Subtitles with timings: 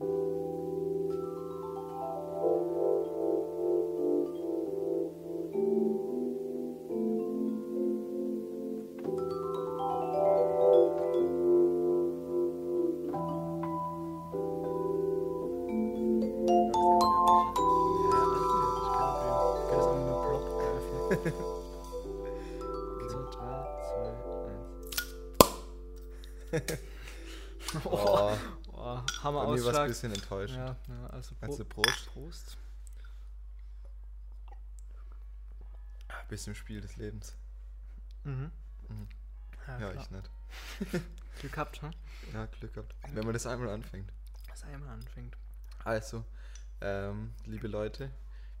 [0.00, 0.33] oh,
[29.84, 30.58] ein bisschen enttäuschend.
[30.58, 32.06] Ja, ja, also, Pro Also Prost.
[32.12, 32.56] Prost.
[36.28, 37.36] Bis im Spiel des Lebens.
[38.24, 38.50] Mhm.
[38.88, 39.08] Mhm.
[39.66, 40.30] Ja, Ja, ich nicht.
[41.40, 41.90] Glück gehabt, ne?
[42.32, 42.94] Ja, Glück gehabt.
[43.12, 44.10] Wenn man das einmal anfängt.
[44.48, 45.36] Was einmal anfängt.
[45.84, 46.24] Also,
[46.80, 48.10] ähm, liebe Leute,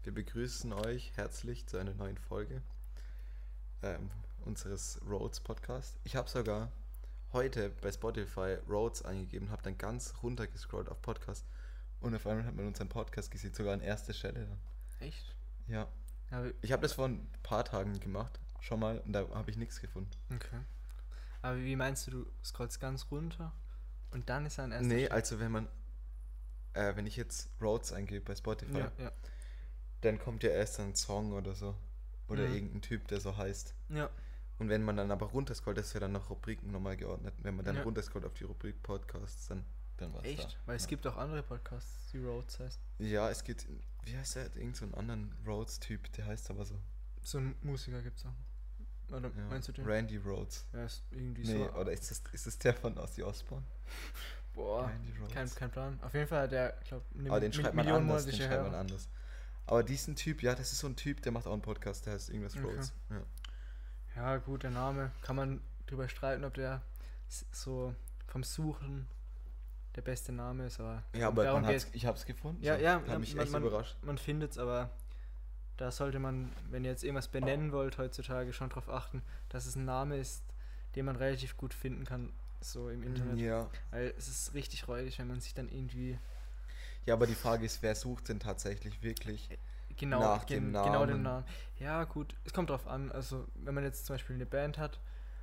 [0.02, 2.62] wir begrüßen euch herzlich zu einer neuen Folge
[3.82, 4.10] ähm,
[4.44, 5.96] unseres Rhodes Podcast.
[6.04, 6.70] Ich habe sogar
[7.34, 11.44] heute bei Spotify Rhodes eingegeben, habe dann ganz runter gescrollt auf Podcast
[12.00, 14.58] und auf einmal hat man unseren Podcast gesehen, sogar an erster Stelle dann.
[15.00, 15.34] Echt?
[15.68, 15.88] Ja,
[16.30, 19.56] wie- ich habe das vor ein paar Tagen gemacht, schon mal, und da habe ich
[19.56, 20.10] nichts gefunden.
[20.34, 20.60] okay.
[21.42, 23.52] Aber wie meinst du, du scrollst ganz runter
[24.12, 25.10] und dann ist er an erster nee, Stelle?
[25.12, 25.68] also wenn man,
[26.72, 29.12] äh, wenn ich jetzt Rhodes eingebe bei Spotify, Ja, ja.
[30.00, 31.76] dann kommt ja erst ein Song oder so.
[32.28, 32.54] Oder Mhm.
[32.54, 33.74] irgendein Typ, der so heißt.
[33.90, 34.08] Ja,
[34.58, 37.34] Und wenn man dann aber runterscrollt, das ist ja dann nach Rubriken nochmal geordnet.
[37.42, 37.82] Wenn man dann Ja.
[37.82, 39.64] runterscrollt auf die Rubrik Podcasts, dann,
[39.96, 40.52] dann war es echt?
[40.52, 40.56] da.
[40.66, 40.88] Weil es ja.
[40.90, 42.80] gibt auch andere Podcasts, die Roads heißt.
[42.98, 43.66] Ja, es gibt,
[44.04, 44.54] wie heißt der?
[44.56, 46.78] Irgend so einen anderen Rhodes-Typ, der heißt aber so.
[47.22, 49.12] So einen Musiker gibt's auch.
[49.16, 49.48] Oder Ja.
[49.48, 49.84] meinst du den?
[49.86, 50.64] Randy Rhodes.
[50.72, 51.72] Ja, ist irgendwie Nee, so.
[51.74, 53.64] oder ist das, ist das der von Ozzy Osbourne?
[54.54, 55.34] Boah, Randy Rhodes.
[55.34, 55.98] kein, kein Plan.
[56.02, 58.34] Auf jeden Fall hat der, ich glaube, eine aber den schreibt man Million anders, den
[58.36, 59.08] schreibt man anders.
[59.66, 62.12] Aber diesen Typ, ja, das ist so ein Typ, der macht auch einen Podcast, der
[62.14, 62.64] heißt irgendwas Okay.
[62.66, 62.92] Rhodes.
[63.10, 63.22] Ja.
[64.16, 65.10] Ja, gut, der Name.
[65.22, 66.82] Kann man drüber streiten, ob der
[67.52, 67.94] so
[68.26, 69.06] vom Suchen
[69.96, 71.96] der beste Name ist, aber Ja, aber darum man hat's, geht's.
[71.96, 72.62] ich hab's gefunden.
[72.62, 72.82] Ja, so.
[72.82, 73.96] ja, Hat ja, mich man- echt man- überrascht.
[74.02, 74.90] man findet es, aber
[75.76, 79.76] da sollte man, wenn ihr jetzt irgendwas benennen wollt heutzutage, schon darauf achten, dass es
[79.76, 80.42] ein Name ist,
[80.94, 83.38] den man relativ gut finden kann, so im Internet.
[83.38, 83.68] Ja.
[83.90, 86.18] Weil es ist richtig räudig, wenn man sich dann irgendwie
[87.06, 89.50] ja, aber die Frage ist, wer sucht denn tatsächlich wirklich?
[89.96, 91.22] Genau, Nach dem genau den Namen.
[91.22, 91.44] Namen.
[91.78, 93.10] Ja, gut, es kommt drauf an.
[93.12, 95.00] Also, wenn man jetzt zum Beispiel eine Band hat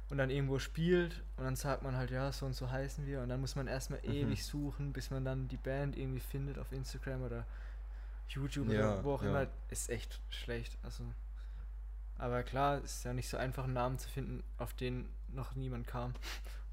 [0.09, 3.21] und dann irgendwo spielt und dann sagt man halt, ja, so und so heißen wir
[3.21, 4.11] und dann muss man erstmal Mhm.
[4.13, 7.45] ewig suchen, bis man dann die Band irgendwie findet auf Instagram oder
[8.29, 9.29] YouTube Ja, oder wo auch ja.
[9.29, 10.77] immer, ist echt schlecht.
[10.83, 11.03] Also,
[12.17, 15.55] aber klar, es ist ja nicht so einfach, einen Namen zu finden, auf den noch
[15.55, 16.13] niemand kam.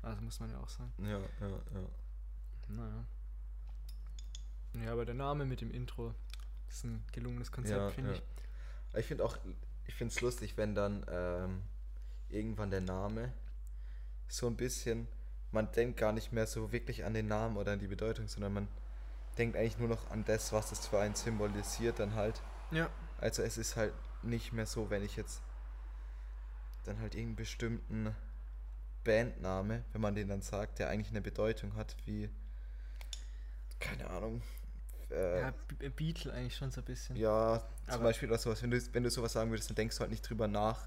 [0.00, 0.92] Also muss man ja auch sagen.
[0.98, 1.88] Ja, ja, ja.
[2.68, 3.04] Naja.
[4.84, 6.14] Ja, aber der Name mit dem Intro
[6.68, 8.16] ist ein gelungenes Konzept, Ja, finde ja.
[8.16, 8.22] ich.
[9.00, 9.36] Ich finde auch,
[9.86, 11.62] ich finde es lustig, wenn dann ähm,
[12.28, 13.32] irgendwann der Name
[14.28, 15.08] so ein bisschen,
[15.52, 18.52] man denkt gar nicht mehr so wirklich an den Namen oder an die Bedeutung, sondern
[18.52, 18.68] man
[19.38, 22.42] denkt eigentlich nur noch an das, was das für einen symbolisiert dann halt.
[22.70, 22.90] Ja.
[23.20, 25.42] Also es ist halt nicht mehr so, wenn ich jetzt
[26.84, 28.14] dann halt irgendeinen bestimmten
[29.04, 32.28] Bandname, wenn man den dann sagt, der eigentlich eine Bedeutung hat, wie
[33.80, 34.42] keine Ahnung.
[35.10, 37.16] Äh, Ja, B- Beatle eigentlich schon so ein bisschen.
[37.16, 38.62] ja, zum Aber- Beispiel oder sowas.
[38.62, 40.86] Wenn du, wenn du sowas sagen würdest, dann denkst du halt nicht drüber nach.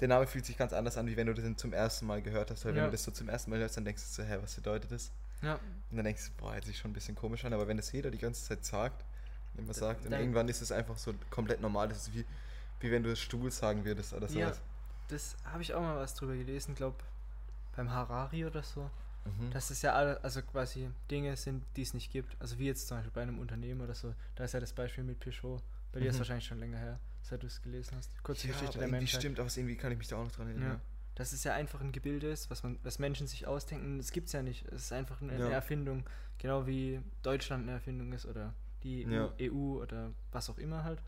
[0.00, 2.50] Der Name fühlt sich ganz anders an, wie wenn du den zum ersten Mal gehört
[2.50, 2.64] hast.
[2.64, 2.86] Weil wenn Ja.
[2.86, 5.12] du das so zum ersten Mal hörst, dann denkst du so, hä, was bedeutet das?
[5.42, 5.54] Ja,
[5.90, 7.52] Und dann denkst du, boah, hört sich schon ein bisschen komisch an.
[7.52, 9.04] Aber wenn das jeder die ganze Zeit sagt,
[9.56, 11.88] immer sagt, und dann- irgendwann ist es einfach so komplett normal.
[11.88, 12.24] Das ist wie,
[12.80, 14.46] wie wenn du Stuhl sagen würdest oder Ja.
[14.48, 14.60] sowas.
[15.08, 16.96] das habe ich auch mal was drüber gelesen, glaube
[17.76, 18.90] beim Harari oder so.
[19.24, 19.50] Mhm.
[19.52, 22.34] Dass es ja alle, also quasi Dinge sind, die es nicht gibt.
[22.40, 24.14] Also wie jetzt zum Beispiel bei einem Unternehmen oder so.
[24.34, 25.62] Da ist ja das Beispiel mit Peugeot.
[25.92, 26.18] Bei dir ist Mhm.
[26.20, 28.10] wahrscheinlich schon länger her, seit du es gelesen hast.
[28.24, 29.20] Kurze ja, Geschichte der irgendwie Menschheit.
[29.20, 30.68] stimmt, aber irgendwie kann ich mich da auch noch dran erinnern.
[30.70, 30.80] Ja.
[31.14, 33.98] Dass es ja einfach ein Gebilde ist, was man, was Menschen sich ausdenken.
[33.98, 34.66] Das gibt es ja nicht.
[34.68, 35.48] Es ist einfach eine, Ja.
[35.50, 36.04] Erfindung,
[36.38, 39.32] genau wie Deutschland eine Erfindung ist oder die Ja.
[39.40, 41.00] EU oder was auch immer halt.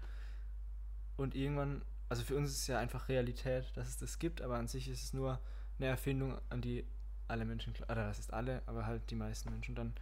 [1.16, 4.56] Und irgendwann, also für uns ist es ja einfach Realität, dass es das gibt, aber
[4.56, 5.40] an sich ist es nur
[5.78, 6.84] eine Erfindung, an die
[7.28, 9.94] alle Menschen, oder das ist alle, aber halt die meisten Menschen dann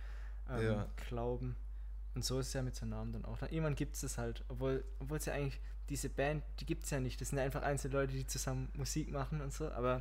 [0.51, 0.87] ähm, Ja.
[1.09, 1.57] glauben.
[2.15, 3.39] Und so ist es ja mit so Namen dann auch.
[3.39, 6.85] Dann, irgendwann gibt es es halt, obwohl obwohl es ja eigentlich, diese Band, die gibt
[6.85, 7.21] es ja nicht.
[7.21, 10.01] Das sind einfach einzelne Leute, die zusammen Musik machen und so, aber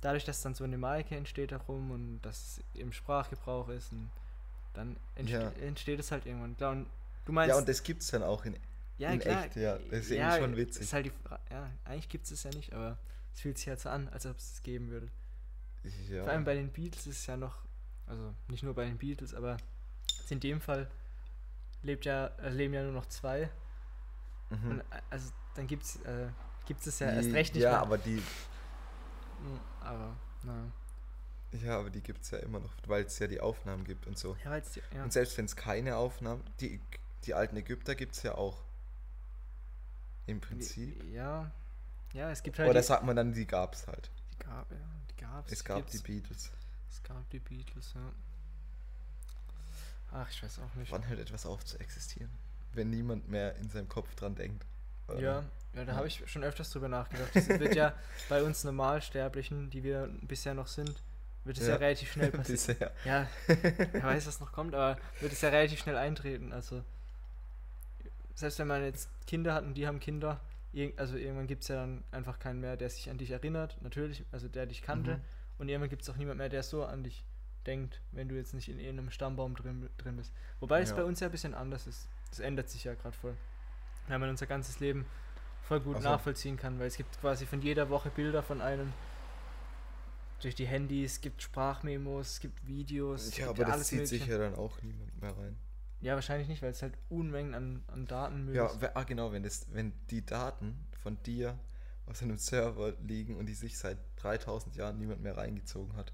[0.00, 4.10] dadurch, dass dann so eine Marke entsteht darum und dass es im Sprachgebrauch ist, und
[4.74, 5.50] dann entste Ja.
[5.66, 6.56] entsteht es halt irgendwann.
[6.56, 6.86] Klar, und
[7.24, 8.56] du meinst, Ja, und das gibt's dann auch in.
[8.98, 9.78] ja, in echt, ja.
[9.90, 10.82] Das ist irgendwie schon witzig.
[10.82, 11.12] Ist halt die
[11.50, 12.98] ja, eigentlich gibt es es ja nicht, aber
[13.34, 15.08] es fühlt sich halt so an, als ob es es geben würde.
[16.08, 16.22] Ja.
[16.22, 17.58] Vor allem bei den Beatles ist es ja noch,
[18.06, 19.56] also nicht nur bei den Beatles, aber
[20.30, 20.90] in dem Fall
[21.82, 23.50] lebt ja, äh, leben ja nur noch zwei.
[24.50, 24.70] Mhm.
[24.70, 26.28] Und, äh, also dann gibt es äh,
[26.66, 27.80] gibt's es ja erst recht nicht Ja, mehr.
[27.80, 28.22] aber die,
[29.80, 30.72] aber, naja.
[31.52, 34.18] Ja, aber die gibt es ja immer noch, weil es ja die Aufnahmen gibt und
[34.18, 34.36] so.
[34.44, 35.04] Ja, weil's die, ja.
[35.04, 36.80] Und selbst wenn es keine Aufnahmen, die,
[37.24, 38.62] die alten Ägypter gibt es ja auch.
[40.26, 41.04] Im Prinzip.
[41.12, 41.52] Ja.
[42.14, 42.70] Ja, es gibt halt.
[42.70, 44.10] Oder die, sagt man dann, die gab es halt.
[44.32, 45.98] die gab, ja, die gab's, Es gab die.
[45.98, 46.50] Beatles.
[46.90, 48.12] Es gab die Beatles, ja.
[50.12, 50.92] Ach, ich weiß auch nicht.
[50.92, 52.30] Wann hört etwas auf zu existieren?
[52.72, 54.64] Wenn niemand mehr in seinem Kopf dran denkt.
[55.08, 55.20] Oder?
[55.20, 55.44] Ja,
[55.74, 55.96] ja, da Ja.
[55.98, 57.34] habe ich schon öfters drüber nachgedacht.
[57.34, 57.94] Das wird ja
[58.28, 61.02] bei uns Normalsterblichen, die wir bisher noch sind,
[61.44, 61.76] wird es ja, Ja.
[61.76, 62.78] relativ schnell passieren.
[62.78, 62.92] Bisher.
[63.04, 66.52] Ja, wer weiß, was noch kommt, aber wird es ja relativ schnell eintreten.
[66.52, 66.82] Also,
[68.34, 70.40] selbst wenn man jetzt Kinder hat und die haben Kinder,
[70.96, 74.24] also irgendwann gibt es ja dann einfach keinen mehr, der sich an dich erinnert, natürlich,
[74.32, 75.16] also der dich kannte.
[75.16, 75.20] Mhm.
[75.58, 77.24] Und irgendwann gibt es auch niemand mehr, der so an dich
[77.66, 80.32] denkt, wenn du jetzt nicht in irgendeinem Stammbaum drin, drin bist.
[80.60, 80.96] Wobei es Ja.
[80.96, 82.08] bei uns ja ein bisschen anders ist.
[82.30, 83.36] Das ändert sich ja gerade voll.
[84.08, 85.06] Weil man unser ganzes Leben
[85.62, 86.08] voll gut Ach so.
[86.08, 88.92] nachvollziehen kann, weil es gibt quasi von jeder Woche Bilder von einem
[90.42, 94.06] durch die Handys, es gibt Sprachmemos, es gibt Videos, Ja, gibt aber das alles zieht
[94.08, 95.56] sich ja dann auch niemand mehr rein.
[96.04, 98.80] Ja, wahrscheinlich nicht, weil es halt Unmengen an, an Datenmüll Ja, ist.
[98.80, 101.58] we- ah, genau, wenn, das, wenn die Daten von dir
[102.06, 106.12] auf einem Server liegen und die sich seit 3000 Jahren niemand mehr reingezogen hat,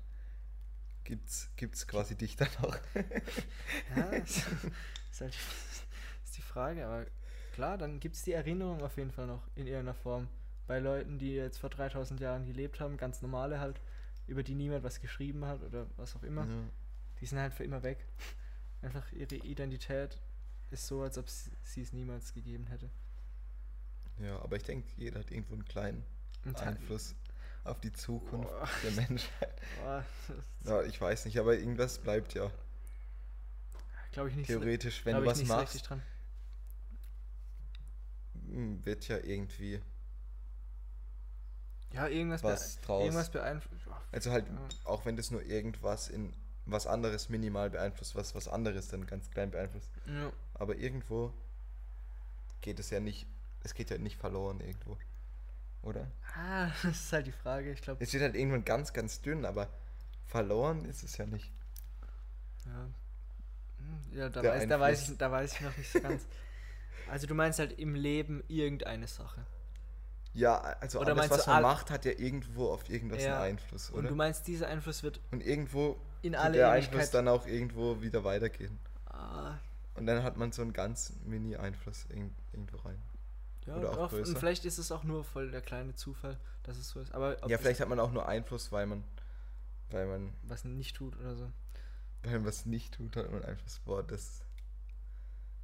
[1.04, 2.76] gibt's, gibt's quasi dich dann auch.
[3.96, 4.44] Ja, ist,
[5.10, 5.34] ist halt
[6.24, 7.06] ist die Frage, aber
[7.54, 10.28] klar, dann gibt es die Erinnerung auf jeden Fall noch in irgendeiner Form.
[10.68, 13.80] Bei Leuten, die jetzt vor 3000 Jahren gelebt haben, ganz normale halt,
[14.28, 16.62] über die niemand was geschrieben hat oder was auch immer, Ja.
[17.20, 18.06] die sind halt für immer weg.
[18.82, 20.18] Einfach ihre Identität
[20.70, 22.88] ist so, als ob sie es niemals gegeben hätte.
[24.18, 26.04] ja, aber ich denke, jeder hat irgendwo einen kleinen
[26.44, 27.14] halt- Einfluss
[27.64, 28.68] auf die Zukunft Boah.
[28.82, 29.60] der Menschheit.
[29.82, 30.04] Boah,
[30.64, 32.50] Ja, ich weiß nicht, aber irgendwas bleibt ja.
[34.12, 34.46] glaube ich nicht.
[34.46, 36.02] Theoretisch, wenn du was machst, richtig dran.
[38.48, 39.80] m, wird ja irgendwie
[41.92, 43.02] Ja, irgendwas, was bee draus.
[43.04, 43.84] irgendwas beeinflusst.
[44.12, 44.68] Also halt, Ja.
[44.84, 46.32] auch wenn das nur irgendwas in
[46.66, 49.90] was anderes minimal beeinflusst, was was anderes dann ganz klein beeinflusst.
[50.06, 50.32] Ja.
[50.54, 51.32] Aber irgendwo
[52.60, 53.26] geht es ja nicht,
[53.64, 54.96] es geht ja nicht verloren irgendwo.
[55.82, 56.06] Oder?
[56.36, 57.72] Ah, das ist halt die Frage.
[57.72, 59.68] Ich glaube, Es wird halt irgendwann ganz, ganz dünn, aber
[60.26, 61.50] verloren ist es ja nicht.
[62.66, 62.88] Ja,
[63.78, 66.26] Hm, ja da, Der weiß, da, weiß ich, da weiß ich noch nicht so ganz.
[67.10, 69.44] Also du meinst halt im Leben irgendeine Sache.
[70.32, 73.90] Ja, also Oder alles, was man macht, hat ja irgendwo auf irgendwas Ja, einen Einfluss,
[73.90, 74.08] Und oder?
[74.10, 77.14] du meinst, dieser Einfluss wird Und irgendwo in alle der Einfluss Ewigkeit...
[77.14, 78.78] dann auch irgendwo wieder weitergehen.
[79.06, 79.58] Ah,
[79.94, 83.00] Und dann hat man so einen ganz Mini-Einfluss irg- irgendwo rein.
[83.66, 84.38] ja, Oder auch doch, und größer.
[84.38, 87.12] vielleicht ist es auch nur voll der kleine Zufall, dass es so ist.
[87.12, 89.04] Aber ja, vielleicht hat man auch nur Einfluss, weil man,
[89.90, 91.50] weil man, was nicht tut oder so.
[92.22, 93.80] weil man was nicht tut, hat man Einfluss.
[93.84, 94.42] Boah, das,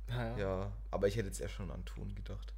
[0.09, 0.73] Ja, ja.
[0.91, 2.53] Aber ich hätte jetzt eher schon an Tun gedacht.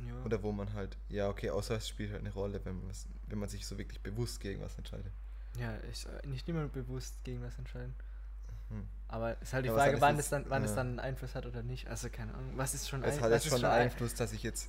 [0.00, 0.22] ja.
[0.24, 3.06] Oder wo man halt, ja, okay, außer es spielt halt eine Rolle, wenn man, was,
[3.26, 5.12] wenn man sich so wirklich bewusst gegen was entscheidet.
[5.58, 7.94] Ja ich, äh, nicht immer bewusst gegen was entscheiden.
[8.70, 8.86] Hm.
[9.08, 10.76] Aber ist halt die Ja, Frage, es wann, es dann, wann es ja.
[10.76, 11.86] dann einen Einfluss hat oder nicht.
[11.88, 12.52] Also keine Ahnung.
[12.56, 14.68] Was ist schon Es ein- hat jetzt ist schon ein- Einfluss, dass ich jetzt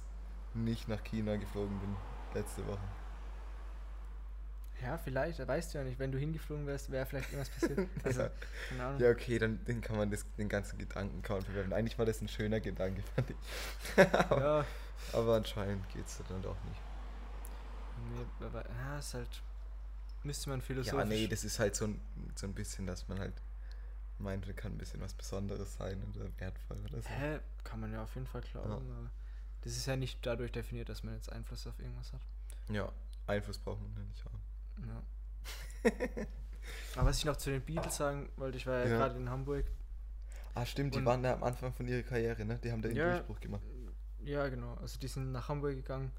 [0.53, 1.95] nicht nach China geflogen bin
[2.33, 2.79] letzte Woche.
[4.81, 5.97] Ja, vielleicht, weißt du ja nicht.
[5.99, 7.87] Wenn du hingeflogen wärst, wäre vielleicht irgendwas passiert.
[8.03, 8.29] Also, ja.
[8.69, 8.99] keine Ahnung.
[9.01, 11.71] ja, okay, dann den kann man das, den ganzen Gedanken kaum verwerfen.
[11.73, 13.37] Eigentlich war das ein schöner Gedanke, fand ich.
[14.13, 14.65] aber, Ja,
[15.13, 16.81] aber anscheinend geht es dann doch nicht.
[18.11, 19.41] nee, aber ja, ist halt.
[20.25, 20.97] Müsste man philosophisch.
[20.97, 22.01] Ja, nee, das ist halt so ein,
[22.35, 23.33] so ein bisschen, dass man halt
[24.17, 27.09] meint, kann ein bisschen was Besonderes sein oder wertvoll oder so.
[27.09, 27.39] Hä?
[27.63, 28.75] Kann man ja auf jeden Fall glauben, Ja.
[28.77, 29.11] aber
[29.61, 32.21] das ist ja nicht dadurch definiert, dass man jetzt Einfluss auf irgendwas hat.
[32.69, 32.91] Ja,
[33.27, 34.41] Einfluss braucht man ja nicht haben.
[34.87, 35.01] Ja.
[36.95, 38.97] aber was ich noch zu den Beatles sagen wollte, ich war ja, Ja.
[38.97, 39.65] gerade in Hamburg.
[40.55, 42.57] Ah, stimmt, die waren da am Anfang von ihrer Karriere, ne?
[42.63, 43.11] Die haben da den Ja.
[43.17, 43.61] Durchbruch gemacht.
[44.23, 44.73] Ja, genau.
[44.75, 46.11] Also die sind nach Hamburg gegangen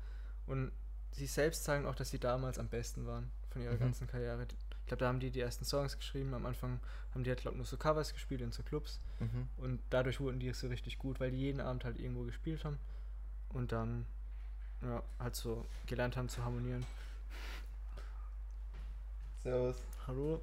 [0.47, 0.71] und
[1.12, 3.79] sie selbst sagen auch, dass sie damals am besten waren von ihrer Mhm.
[3.81, 4.43] ganzen Karriere.
[4.43, 6.35] Ich glaube, da haben die die ersten Songs geschrieben.
[6.35, 6.79] Am Anfang
[7.12, 9.00] haben die halt, glaube nur so Covers gespielt in so Clubs.
[9.21, 9.49] Mhm.
[9.57, 12.79] Und dadurch wurden die so richtig gut, weil die jeden Abend halt irgendwo gespielt haben.
[13.50, 14.07] Und dann,
[14.83, 16.85] ja, halt so gelernt haben zu harmonieren.
[19.43, 19.76] Servus.
[20.07, 20.41] Hallo?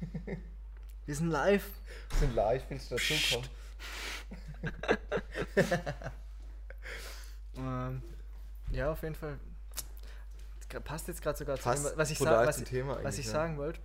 [1.06, 1.68] Wir sind live.
[2.10, 3.48] Wir sind live, willst du dazukommen?
[7.56, 8.02] Ähm,
[8.72, 9.38] ja, auf jeden Fall.
[10.80, 13.32] Passt jetzt gerade sogar zu Passt dem, was ich, brutal sa was, was ich ja.
[13.32, 13.80] sagen wollte.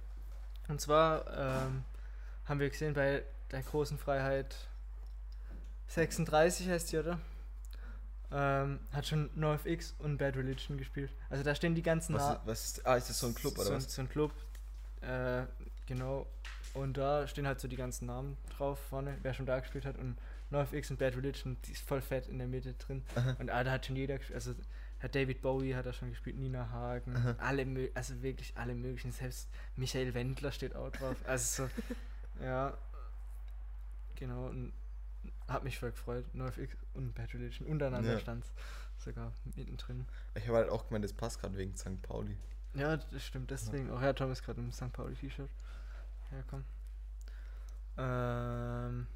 [0.67, 1.25] Und zwar
[1.65, 1.83] ähm,
[2.45, 4.55] haben wir gesehen bei der großen Freiheit
[5.87, 7.19] 36 heißt die, oder?
[8.31, 11.11] Ähm, hat schon NoFX und Bad Religion gespielt.
[11.29, 13.55] Also da stehen die ganzen Was, ist, was ist, ah, ist das so ein Club
[13.55, 13.91] so, oder ein- was?
[13.93, 14.31] So ein Club,
[15.01, 15.43] äh,
[15.87, 16.27] genau.
[16.75, 19.97] Und da stehen halt so die ganzen Namen drauf vorne, wer schon da gespielt hat.
[19.97, 20.15] Und
[20.51, 23.03] NoFX und Bad Religion, die ist voll fett in der Mitte drin.
[23.15, 23.35] Aha.
[23.39, 24.35] Und ah, da hat schon jeder gespielt.
[24.35, 24.53] Also
[24.99, 27.35] Herr David Bowie hat er schon gespielt, Nina Hagen, Aha.
[27.39, 31.15] alle also wirklich alle möglichen, selbst Michael Wendler steht auch drauf.
[31.25, 31.69] Also so,
[32.43, 32.77] ja,
[34.15, 34.73] genau, und
[35.47, 36.25] hat mich voll gefreut.
[36.33, 38.19] NoFX und Bad Religion untereinander Ja.
[38.19, 38.45] stand
[38.97, 40.05] sogar mittendrin.
[40.35, 42.01] Ich habe halt auch gemeint, das passt gerade wegen St.
[42.01, 42.37] Pauli.
[42.73, 43.89] Ja, das stimmt, deswegen.
[43.91, 44.91] Auch Herr Tom ist gerade im St.
[44.93, 45.49] Pauli T-Shirt.
[46.31, 46.65] Ja, komm.
[47.97, 49.07] Ähm,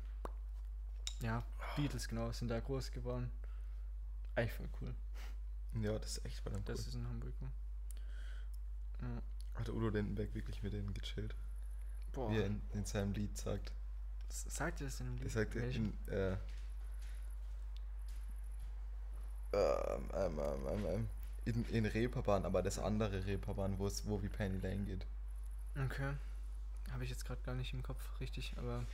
[1.21, 1.43] ja,
[1.75, 3.31] Beatles, genau, sind da groß geworden.
[4.35, 4.95] Eigentlich voll cool.
[5.81, 6.87] Ja, das ist echt verdammt Das cool.
[6.87, 7.33] ist in Hamburg.
[7.41, 7.51] ne?
[9.01, 9.21] Ja.
[9.59, 11.35] Hat Udo Lindenberg wirklich mit denen gechillt.
[12.11, 13.71] Boah, Wie er in, in seinem Lied sagt.
[14.29, 15.31] s- sagt ihr das in dem Er Lied?
[15.31, 15.93] sagte Welchem?
[16.07, 16.37] in, äh,
[19.53, 21.09] ähm, ähm, ähm, ähm, ähm,
[21.45, 25.05] in, in Reeperbahn, aber das andere Reeperbahn, wo es, wo wie Penny Lane geht.
[25.75, 26.13] Okay.
[26.91, 28.85] Habe ich jetzt gerade gar nicht im Kopf, richtig, aber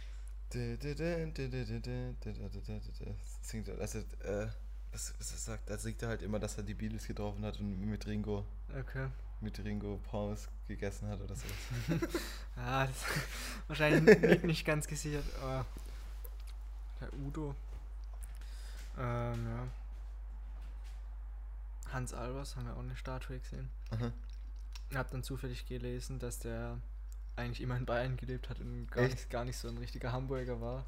[3.41, 4.47] Singt er, also, äh,
[4.91, 8.05] was, was er sagt, er halt immer, dass er die Beatles getroffen hat und mit
[8.07, 8.45] Ringo,
[8.77, 9.07] okay.
[9.41, 11.45] mit Ringo Pommes gegessen hat oder so.
[12.55, 13.05] Ah, das
[13.67, 15.65] wahrscheinlich nicht, nicht ganz gesichert, aber
[16.99, 17.55] der Udo.
[18.97, 19.67] Ähm, ja.
[21.93, 23.69] Hans Albers haben wir auch eine Statue gesehen.
[23.91, 24.11] Aha.
[24.89, 26.77] Ich habe dann zufällig gelesen, dass der
[27.35, 29.15] eigentlich immer in Bayern gelebt hat und gar Echt?
[29.15, 30.85] nicht, gar nicht so ein richtiger Hamburger war,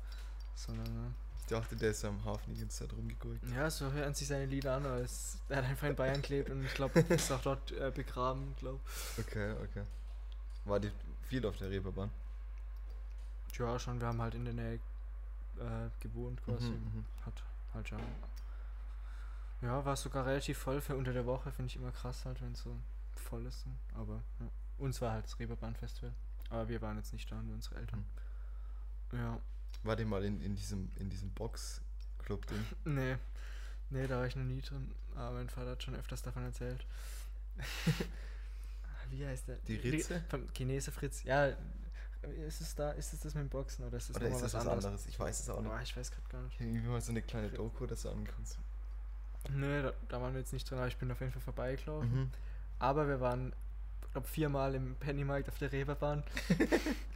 [0.55, 3.43] sondern Ich dachte, der ist am Hafen die ganze Zeit rumgegurkt.
[3.43, 6.21] äh, ja, so hören sich seine Lieder an, aber es, er hat einfach in Bayern
[6.21, 8.79] gelebt und ich glaube, ist auch dort äh, begraben, glaube
[9.19, 9.83] Okay, okay.
[10.65, 10.91] War die
[11.27, 12.09] viel auf der Reeperbahn?
[13.57, 16.69] Ja, schon, wir haben halt in der Nähe äh, gewohnt quasi.
[16.69, 17.05] Mhm, mhm.
[17.25, 17.43] Hat
[17.73, 17.99] halt schon.
[19.61, 22.53] Ja, war sogar relativ voll für unter der Woche, finde ich immer krass halt, wenn
[22.53, 22.75] es so
[23.15, 23.61] voll ist.
[23.61, 23.69] so.
[23.99, 24.47] Aber ja.
[24.77, 26.13] uns war halt das Reeperbahn-Festival.
[26.49, 28.05] Aber wir waren jetzt nicht da, nur unsere Eltern.
[29.11, 29.39] Ja.
[29.83, 32.65] War der mal in, in diesem, in diesem Box-Club-Ding?
[32.85, 33.17] Nee.
[33.89, 34.91] Nee, da war ich noch nie drin.
[35.15, 36.85] Aber mein Vater hat schon öfters davon erzählt.
[39.09, 39.57] Wie heißt der?
[39.67, 40.23] Die Ritze?
[40.29, 41.23] Vom Chinese Fritz.
[41.23, 41.47] Ja.
[42.47, 42.91] Ist es da?
[42.91, 45.05] Ist es das mit dem Boxen oder ist es Oder ist das was anderes?
[45.07, 45.69] Ich weiß es auch nicht.
[45.69, 46.61] Boah, ich weiß gerade gar nicht.
[46.61, 48.57] Irgendwie mal so eine kleine Doku das angeguckt.
[49.49, 52.13] Nö, da, da waren wir jetzt nicht drin, aber ich bin auf jeden Fall vorbeigelaufen.
[52.13, 52.31] Mhm.
[52.79, 53.53] Aber wir waren,
[54.11, 56.23] glaube viermal im Pennymarkt auf der Reeperbahn.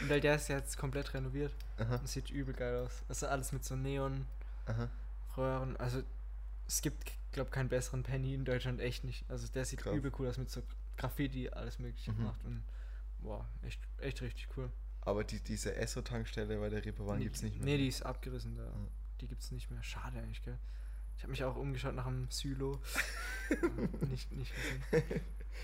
[0.00, 1.54] Und weil der ist ja jetzt komplett renoviert.
[1.78, 3.02] Aha, Das sieht übel geil aus.
[3.08, 4.26] Ist alles mit so Neonröhren.
[5.78, 6.02] Also
[6.66, 9.24] es gibt, glaube keinen besseren Penny in Deutschland, echt nicht.
[9.30, 9.94] Also der sieht Krass.
[9.94, 10.62] übel cool aus mit so
[10.96, 12.16] Graffiti, alles mögliche Mhm.
[12.18, 12.44] gemacht.
[12.44, 12.62] Und
[13.20, 14.70] boah, echt, echt richtig cool.
[15.02, 17.64] Aber die, diese Esso-Tankstelle bei der Reeperbahn gibt es nicht mehr.
[17.64, 18.64] Nee, die ist abgerissen da.
[18.64, 18.72] Ja.
[19.20, 19.82] Die gibt's nicht mehr.
[19.82, 20.58] Schade eigentlich, gell?
[21.16, 22.80] Ich habe mich auch umgeschaut nach einem Sylo.
[23.62, 25.20] Aber nicht, nicht gesehen.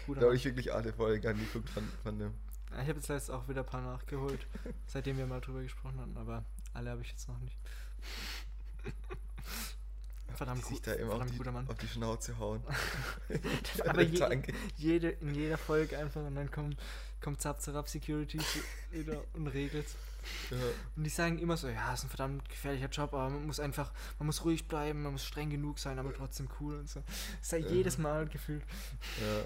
[0.06, 2.34] Guter Da habe ich wirklich alle Folgen angeguckt von, von dem.
[2.74, 4.46] Ja, Ich habe jetzt letzt auch wieder ein paar nachgeholt,
[4.86, 7.56] seitdem wir mal drüber gesprochen hatten, aber alle habe ich jetzt noch nicht.
[10.34, 11.68] Verdammt, gut, da immer auf verdammt die, guter Mann.
[11.68, 12.62] auf die Schnauze hauen.
[13.86, 14.42] Aber je,
[14.76, 16.76] jede, in jeder Folge einfach und dann kommt,
[17.20, 18.40] kommt Zap Zap Security
[18.90, 19.86] wieder und regelt.
[20.50, 20.56] Ja.
[20.96, 23.92] Und die sagen immer so, ja, ist ein verdammt gefährlicher Job, aber man muss einfach,
[24.18, 27.02] man muss ruhig bleiben, man muss streng genug sein, aber trotzdem cool und so.
[27.40, 27.68] Das sei Ja.
[27.68, 28.64] jedes Mal gefühlt.
[29.20, 29.44] ja.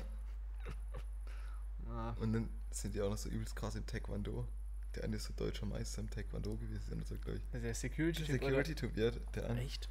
[1.93, 2.49] Ah, Und dann
[2.83, 4.47] sind die auch noch so übelst krass im Taekwondo.
[4.95, 7.45] Der eine ist so deutscher Meister im Taekwondo gewesen so, glaube ich.
[7.53, 9.61] also der Security Der Security-Typ, ja, der eine.
[9.63, 9.89] Echt?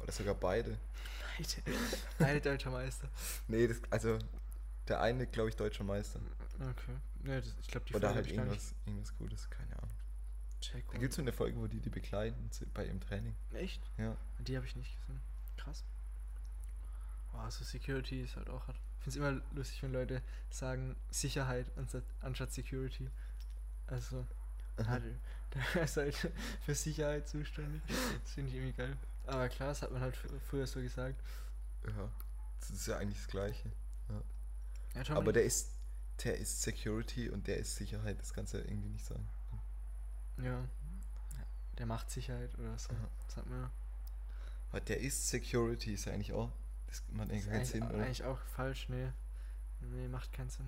[0.00, 0.78] Oder sogar beide.
[1.38, 1.78] Beide,
[2.18, 3.08] beide deutscher Meister.
[3.46, 4.18] Nee, das, also
[4.88, 6.20] der eine, glaube ich, deutscher Meister.
[6.60, 6.96] Okay.
[7.24, 9.94] Ja, das, ich glaube, die Oder Folge halt irgendwas, irgendwas Gutes, keine Ahnung.
[10.60, 10.84] check.
[10.90, 13.34] Da gibt es so eine Folge, wo die die begleiten bei ihrem Training.
[13.52, 13.82] Echt?
[13.98, 14.16] Ja.
[14.38, 15.20] Die habe ich nicht gesehen.
[15.56, 15.84] Krass.
[17.32, 18.80] Boah, so Security ist halt auch hart.
[18.98, 23.08] Ich finde es immer lustig, wenn Leute sagen Sicherheit anstatt, anstatt Security.
[23.86, 24.26] Also,
[24.76, 25.00] der,
[25.74, 26.14] der ist halt
[26.64, 27.82] für Sicherheit zuständig.
[28.22, 28.96] Das finde ich irgendwie geil.
[29.26, 31.20] Aber klar, das hat man halt fr- früher so gesagt.
[31.86, 32.10] Ja.
[32.60, 33.70] Das ist ja eigentlich das Gleiche.
[34.94, 35.68] Ja, Tom, Aber der ist,
[36.24, 38.18] der ist Security und der ist Sicherheit.
[38.20, 39.28] Das kannst du ja irgendwie nicht sagen.
[40.42, 40.64] Ja.
[41.78, 42.90] Der macht Sicherheit oder so.
[42.90, 43.08] Aha.
[43.26, 43.70] Das hat man
[44.72, 44.80] ja.
[44.80, 46.50] Der ist Security, ist ja eigentlich auch.
[46.88, 48.04] Das macht eigentlich keinen Sinn, oder?
[48.04, 49.12] eigentlich auch falsch, nee.
[49.80, 50.66] Nee, macht keinen Sinn.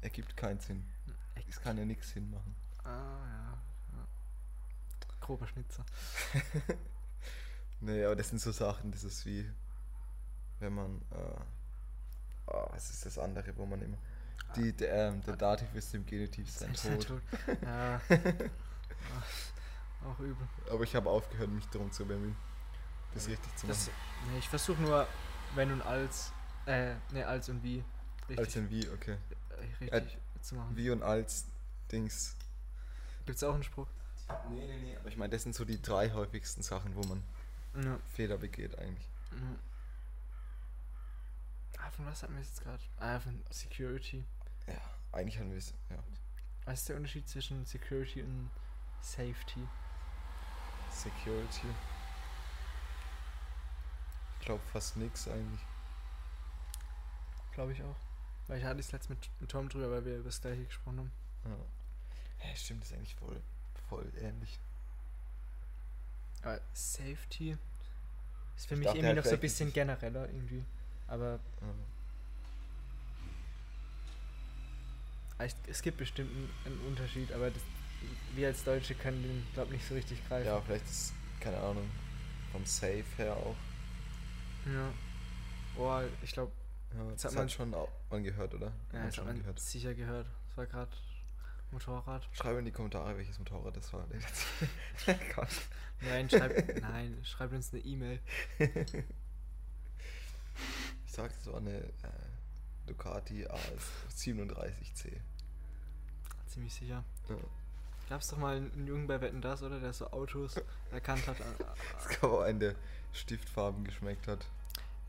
[0.00, 0.84] Ergibt keinen Sinn.
[1.48, 2.56] Es kann ja nichts Sinn machen.
[2.82, 3.58] Ah, ja.
[3.92, 4.06] ja.
[5.20, 5.86] Grober Schnitzer.
[7.80, 9.46] Nee, aber das sind so Sachen, das ist wie,
[10.60, 11.40] wenn man, äh,
[12.46, 13.98] oh, was ist das andere, wo man immer,
[14.56, 17.06] die, der, ähm, der Dativ ist im Genitiv sein Tod.
[17.06, 17.20] Tod.
[17.62, 18.00] Ja.
[18.00, 18.02] Ah,
[20.08, 20.48] auch übel.
[20.70, 22.36] Aber ich habe aufgehört, mich darum zu bemühen,
[23.16, 23.98] das richtig zu Das, machen.
[24.32, 25.06] nee, ich versuche nur,
[25.54, 26.32] wenn und als,
[26.66, 27.82] äh, ne, als und wie
[28.28, 29.16] richtig, Als in wie, okay.
[29.80, 30.76] äh, richtig zu machen.
[30.76, 31.46] Wie und als
[31.90, 32.36] Dings.
[33.24, 33.88] Gibt's auch einen Spruch?
[34.50, 34.96] Nee, nee, nee.
[34.96, 37.22] Aber ich meine, das sind so die drei häufigsten Sachen, wo man
[37.84, 37.98] Ja.
[38.14, 39.08] Fehler begeht eigentlich.
[39.32, 39.38] ja.
[41.78, 42.82] Ah, von was hatten wir jetzt gerade?
[42.98, 44.24] Ah, von Security.
[44.66, 44.74] Ja,
[45.12, 45.72] eigentlich haben wir es.
[45.90, 45.96] Ja.
[46.64, 48.50] Was ist der Unterschied zwischen Security und
[49.00, 49.68] Safety?
[50.90, 51.68] Security.
[54.46, 55.60] Ich glaube fast nix eigentlich.
[57.52, 57.96] Glaube ich auch.
[58.46, 60.98] Weil ich hatte es letztens mit, mit Tom drüber, weil wir über das gleiche gesprochen
[60.98, 61.12] haben.
[61.46, 62.48] Ja.
[62.48, 63.42] ja stimmt, ist eigentlich voll,
[63.88, 64.60] voll ähnlich.
[66.42, 67.58] Aber Safety
[68.56, 70.64] ist für Ich mich irgendwie halt noch so ein bisschen genereller irgendwie.
[71.08, 71.40] Aber
[75.40, 75.44] Ja.
[75.44, 76.30] es, es gibt bestimmt
[76.64, 77.62] einen, Unterschied, aber das,
[78.36, 80.46] wir als Deutsche können den, glaube nicht so richtig greifen.
[80.46, 81.90] Ja, vielleicht ist, keine Ahnung,
[82.52, 83.56] vom Safe her auch.
[84.66, 84.92] Ja.
[85.76, 86.52] Boah, ich glaube,
[86.94, 88.66] Ja, das hat man- schon auch man gehört, oder?
[88.92, 89.60] Ja, man das hat man gehört.
[89.60, 90.26] sicher gehört.
[90.48, 90.90] Das war gerade
[91.70, 92.28] Motorrad.
[92.32, 94.06] Schreibe in die Kommentare, welches Motorrad das war.
[96.00, 98.20] Nein, schreib, nein, schreib uns eine E-Mail.
[98.58, 99.04] Ich
[101.12, 101.90] sag, es war eine äh,
[102.86, 105.12] Ducati AS37C.
[106.46, 107.02] Ziemlich sicher.
[107.28, 107.36] Ja.
[108.08, 109.80] Gab's doch mal einen Jungen bei Wetten das, oder?
[109.80, 110.60] Der so Autos
[110.92, 111.36] erkannt hat.
[111.98, 112.74] Es gab auch einen, der
[113.12, 114.46] Stiftfarben geschmeckt hat.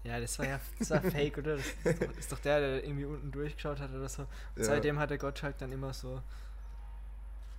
[0.07, 1.57] Ja, das war ja das war fake, oder?
[1.57, 4.21] Das ist doch, ist doch der, der irgendwie unten durchgeschaut hat oder so.
[4.21, 4.63] Und Ja.
[4.63, 6.21] Seitdem hat der Gottschalk dann immer so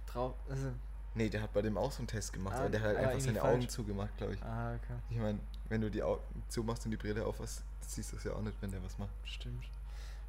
[0.06, 0.34] drauf.
[0.48, 0.72] Also,
[1.14, 3.08] Nee, der hat bei dem auch so einen Test gemacht, Ah, aber der hat aber
[3.08, 3.54] einfach seine falsch.
[3.54, 4.42] Augen zugemacht, glaube ich.
[4.44, 4.94] ah, okay.
[5.10, 8.24] Ich meine, wenn du die Augen zumachst und die Brille auf hast, siehst du es
[8.24, 9.10] ja auch nicht, wenn der was macht.
[9.24, 9.64] Stimmt.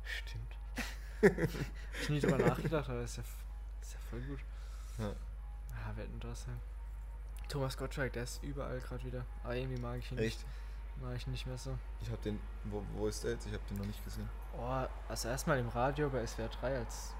[0.03, 0.57] Stimmt.
[1.21, 3.43] Hab ich nie drüber nachgedacht, aber ist ja, f-
[3.81, 4.39] ist ja voll gut.
[4.97, 5.13] Ja.
[5.85, 6.53] Ah, Wetten das, ja.
[7.49, 9.25] Thomas Gottschalk, der ist überall gerade wieder.
[9.43, 10.37] Aber irgendwie mag ich ihn Echt?
[10.39, 10.45] nicht.
[11.01, 11.77] Mag ich nicht mehr so.
[12.01, 13.45] Ich habe den, wo, wo ist der jetzt?
[13.47, 14.29] Ich habe den noch nicht gesehen.
[14.57, 17.13] Oh, also erstmal im Radio bei SWR 3 als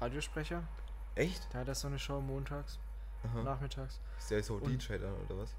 [0.00, 0.62] Radiosprecher.
[1.14, 1.46] Echt?
[1.52, 2.78] Da hat er so eine Show montags,
[3.24, 3.42] Aha.
[3.42, 4.00] nachmittags.
[4.18, 5.54] Ist der so Und- DJ dann, oder was?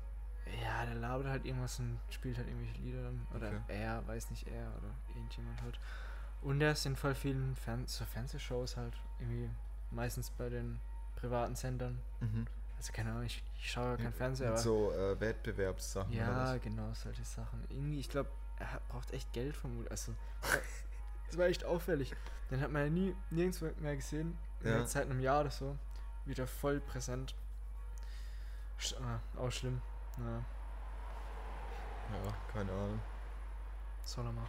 [0.62, 3.26] Ja, der labert halt irgendwas und spielt halt irgendwelche Lieder dann.
[3.34, 3.60] Oder Okay.
[3.70, 5.80] er, weiß nicht er oder irgendjemand halt.
[6.44, 8.94] Und er ist in voll vielen Fern so Fernsehshows halt.
[9.20, 9.50] Irgendwie
[9.90, 10.80] meistens bei den
[11.16, 12.00] privaten Sendern.
[12.20, 12.46] Mhm.
[12.78, 14.64] Also keine Ahnung, ich, ich schaue ja kein Fernseher, Mit aber.
[14.64, 17.64] so äh, Wettbewerbssachen ja, genau, solche Sachen.
[17.70, 19.90] Irgendwie, ich glaube, er hat, braucht echt Geld vermutlich.
[19.92, 20.14] Also,
[21.28, 22.14] das war echt auffällig.
[22.52, 24.38] Den hat man ja nie nirgendwo mehr gesehen.
[24.64, 24.86] Ja.
[24.86, 25.78] Seit einem Jahr oder so.
[26.26, 27.36] Wieder voll präsent.
[28.78, 29.82] Sch ah, auch schlimm.
[30.18, 30.38] Ja,
[32.14, 33.02] Ja, keine Ahnung.
[34.04, 34.48] soll er mal.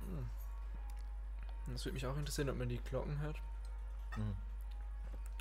[0.00, 0.28] Hm.
[1.68, 3.40] Das würde mich auch interessieren, ob man die Glocken hört.
[4.16, 4.36] Mhm.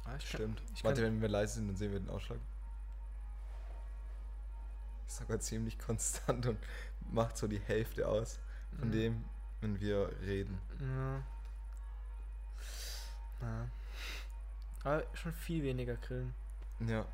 [0.05, 0.61] Ah, kann- Stimmt.
[0.73, 2.39] ich Warte, kann- wenn wir leise sind, dann sehen wir den Ausschlag.
[5.07, 6.59] Ist sogar ziemlich konstant und
[7.11, 8.39] macht so die Hälfte aus
[8.77, 8.91] von Mhm.
[8.91, 9.25] dem,
[9.61, 10.59] wenn wir reden.
[10.79, 11.23] Ja.
[13.41, 13.69] Ja.
[14.83, 16.33] Aber schon viel weniger grillen.
[16.79, 17.05] Ja,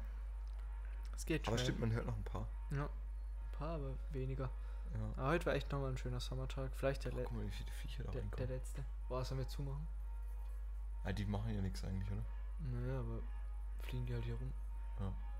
[1.15, 1.65] Es geht aber schnell.
[1.67, 2.47] stimmt, man hört noch ein paar.
[2.71, 2.85] Ja.
[2.85, 4.49] Ein paar, aber weniger.
[4.93, 5.13] Ja.
[5.17, 6.71] Aber heute war echt nochmal ein schöner Sommertag.
[6.75, 8.83] Vielleicht der, le guck mal, wie viele Viecher da der, der letzte.
[9.07, 9.87] Boah, sollen wir zumachen?
[11.03, 12.23] Ah, die machen ja nichts eigentlich, oder?
[12.59, 13.21] Naja, aber
[13.81, 14.53] fliegen die halt hier rum.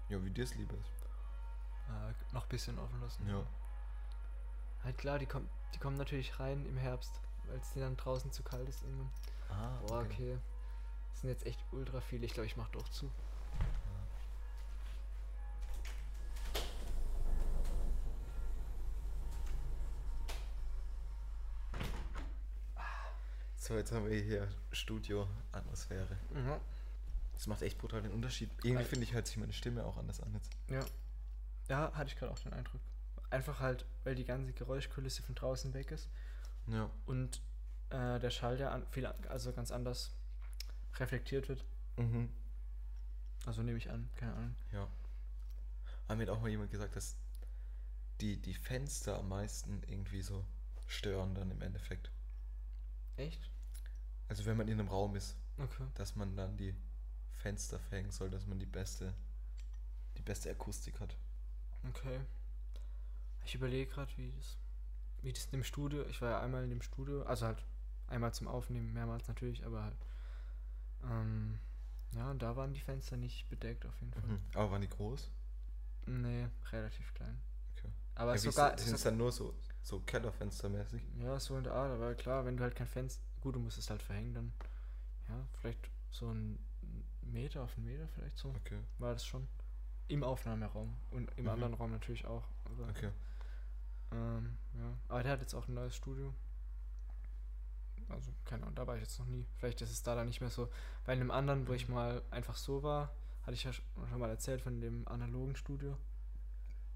[0.09, 0.91] Ja, wie dir es lieber ist.
[1.87, 3.27] Ah, noch ein bisschen offen lassen.
[3.27, 3.45] Ja.
[4.83, 8.31] Halt klar, die, kommen die kommen natürlich rein im Herbst, weil es denen dann draußen
[8.31, 9.11] zu kalt ist irgendwann.
[9.49, 10.37] Ah, Boah, okay.
[11.11, 12.25] Das sind jetzt echt ultra viele.
[12.25, 13.11] Ich glaube, ich mach doch zu.
[23.57, 26.17] So, jetzt haben wir hier Studio-Atmosphäre.
[26.33, 26.59] Ja.
[27.39, 28.49] Das macht echt brutal den Unterschied.
[28.57, 30.49] Irgendwie Weil- finde ich, hört sich meine Stimme auch anders an jetzt.
[30.69, 30.85] Ja.
[31.69, 32.81] Ja, hatte ich gerade auch den Eindruck.
[33.29, 36.09] Einfach halt, weil die ganze Geräuschkulisse von draußen weg ist
[36.67, 36.89] Ja.
[37.05, 37.41] und
[37.91, 40.11] äh, der Schall ja an, viel, also ganz anders
[40.97, 41.63] reflektiert wird.
[41.95, 42.29] Mhm.
[43.45, 44.55] Also nehme ich an, keine Ahnung.
[44.73, 44.89] Ja.
[46.07, 47.15] Aber mir hat auch mal jemand gesagt, dass
[48.19, 50.43] die, die Fenster am meisten irgendwie so
[50.87, 52.11] stören dann im Endeffekt.
[53.15, 53.49] Echt?
[54.27, 55.85] Also wenn man in einem Raum ist, Okay.
[55.95, 56.75] dass man dann die
[57.39, 59.13] Fenster verhängen soll, dass man die beste,
[60.17, 61.15] die beste Akustik hat.
[61.89, 62.19] Okay.
[63.45, 64.57] Ich überlege gerade, wie das,
[65.21, 67.65] wie das in dem Studio, ich war ja einmal in dem Studio, also halt
[68.07, 69.97] einmal zum Aufnehmen, mehrmals natürlich, aber halt,
[71.03, 71.59] ähm,
[72.11, 74.23] ja, und da waren die Fenster nicht bedeckt auf jeden Fall.
[74.23, 74.41] Mhm.
[74.53, 75.31] Aber waren die groß?
[76.07, 77.39] Nee, relativ klein.
[77.77, 77.89] Okay.
[78.15, 81.01] Aber ja, sogar, sind es dann nur so, so Kellerfenstermäßig?
[81.19, 83.77] ja, so in der Art, aber klar, wenn du halt kein Fenster, gut, du musst
[83.77, 84.53] es halt verhängen, dann,
[85.29, 86.59] ja, vielleicht so ein
[87.33, 88.79] Meter auf einen Meter vielleicht so, Okay.
[88.97, 89.47] war das schon.
[90.07, 91.49] Im Aufnahmeraum und im Mhm.
[91.51, 92.43] anderen Raum natürlich auch.
[92.65, 93.11] Aber, Okay.
[94.11, 94.97] Ähm, ja.
[95.07, 96.33] Aber der hat jetzt auch ein neues Studio.
[98.09, 99.45] Also, keine Ahnung, da war ich jetzt noch nie.
[99.57, 100.69] Vielleicht ist es da dann nicht mehr so.
[101.05, 103.13] Bei einem anderen, wo ich mal einfach so war,
[103.43, 105.95] hatte ich ja sch- schon mal erzählt von dem analogen Studio.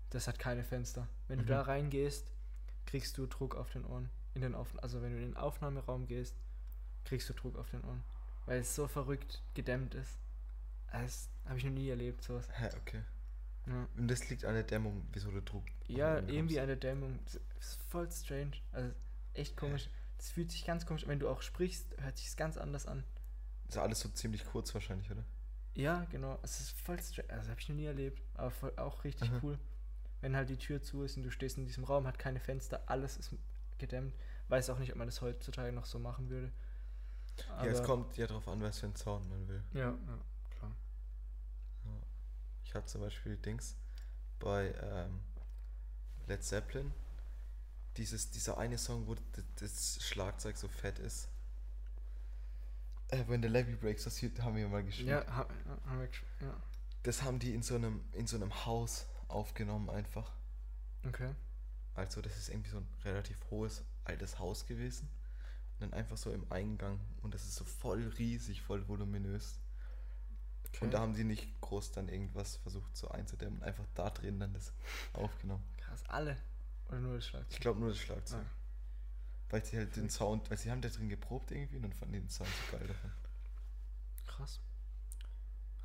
[0.09, 1.07] Das hat keine Fenster.
[1.27, 1.41] Wenn Mhm.
[1.43, 2.31] du da reingehst,
[2.87, 4.09] kriegst du Druck auf den Ohren.
[4.33, 6.35] In den Auf also wenn du in den Aufnahmeraum gehst,
[7.05, 8.03] kriegst du Druck auf den Ohren.
[8.47, 10.17] Weil es so verrückt gedämmt ist.
[10.93, 12.47] Das habe ich noch nie erlebt, sowas.
[12.53, 13.01] Hä, okay.
[13.67, 15.63] Ja, Und das liegt an der Dämmung, wieso du Druck.
[15.87, 16.59] ja irgendwie bekommst.
[16.59, 17.19] eine Dämmung.
[17.25, 18.51] Das ist voll strange.
[18.71, 18.93] Also
[19.33, 19.89] echt komisch.
[20.17, 21.09] Das fühlt sich ganz komisch an.
[21.09, 23.03] Wenn du auch sprichst, hört sich ganz anders an.
[23.67, 25.23] Ist alles so ziemlich kurz wahrscheinlich, oder?
[25.75, 26.37] Ja, genau.
[26.43, 27.29] Es ist voll strange.
[27.31, 28.21] Also habe ich noch nie erlebt.
[28.35, 29.39] Aber voll, auch richtig Aha.
[29.43, 29.57] cool.
[30.21, 32.83] Wenn halt die Tür zu ist und du stehst in diesem Raum, hat keine Fenster,
[32.85, 33.33] alles ist
[33.77, 34.13] gedämmt.
[34.49, 36.51] Weiß auch nicht, ob man das heutzutage noch so machen würde.
[37.47, 39.63] ja, es Aber- kommt ja darauf an, was für einen Sound man will.
[39.73, 39.97] Ja, ja.
[42.73, 43.75] Ich habe zum Beispiel Dings
[44.39, 45.19] bei ähm,
[46.25, 46.91] Led Zeppelin.
[47.97, 49.15] Dieses, dieser eine Song, wo
[49.59, 51.27] das Schlagzeug so fett ist.
[53.09, 55.07] Äh, When the Levy Breaks, das hier haben wir mal gespielt.
[55.07, 56.63] Ja, ha, ja, haben wir gesch- ja.
[57.03, 60.31] Das haben die in so einem, in so einem Haus aufgenommen einfach.
[61.05, 61.29] Okay.
[61.93, 65.07] Also das ist irgendwie so ein relativ hohes, altes Haus gewesen.
[65.73, 66.99] Und dann einfach so im Eingang.
[67.21, 69.59] Und das ist so voll riesig, voll voluminös.
[70.73, 70.85] Okay.
[70.85, 73.61] Und da haben sie nicht groß dann irgendwas versucht so einzudämmen.
[73.63, 74.73] Einfach da drin dann das
[75.13, 75.63] aufgenommen.
[75.77, 76.37] Krass, alle.
[76.89, 77.51] Oder nur das Schlagzeug?
[77.51, 78.41] Ich glaube nur das Schlagzeug.
[78.45, 81.93] Ah, Weil sie halt den Sound, weil sie haben da drin geprobt irgendwie und dann
[81.93, 83.11] fanden die den Sound so geil davon.
[84.27, 84.59] krass.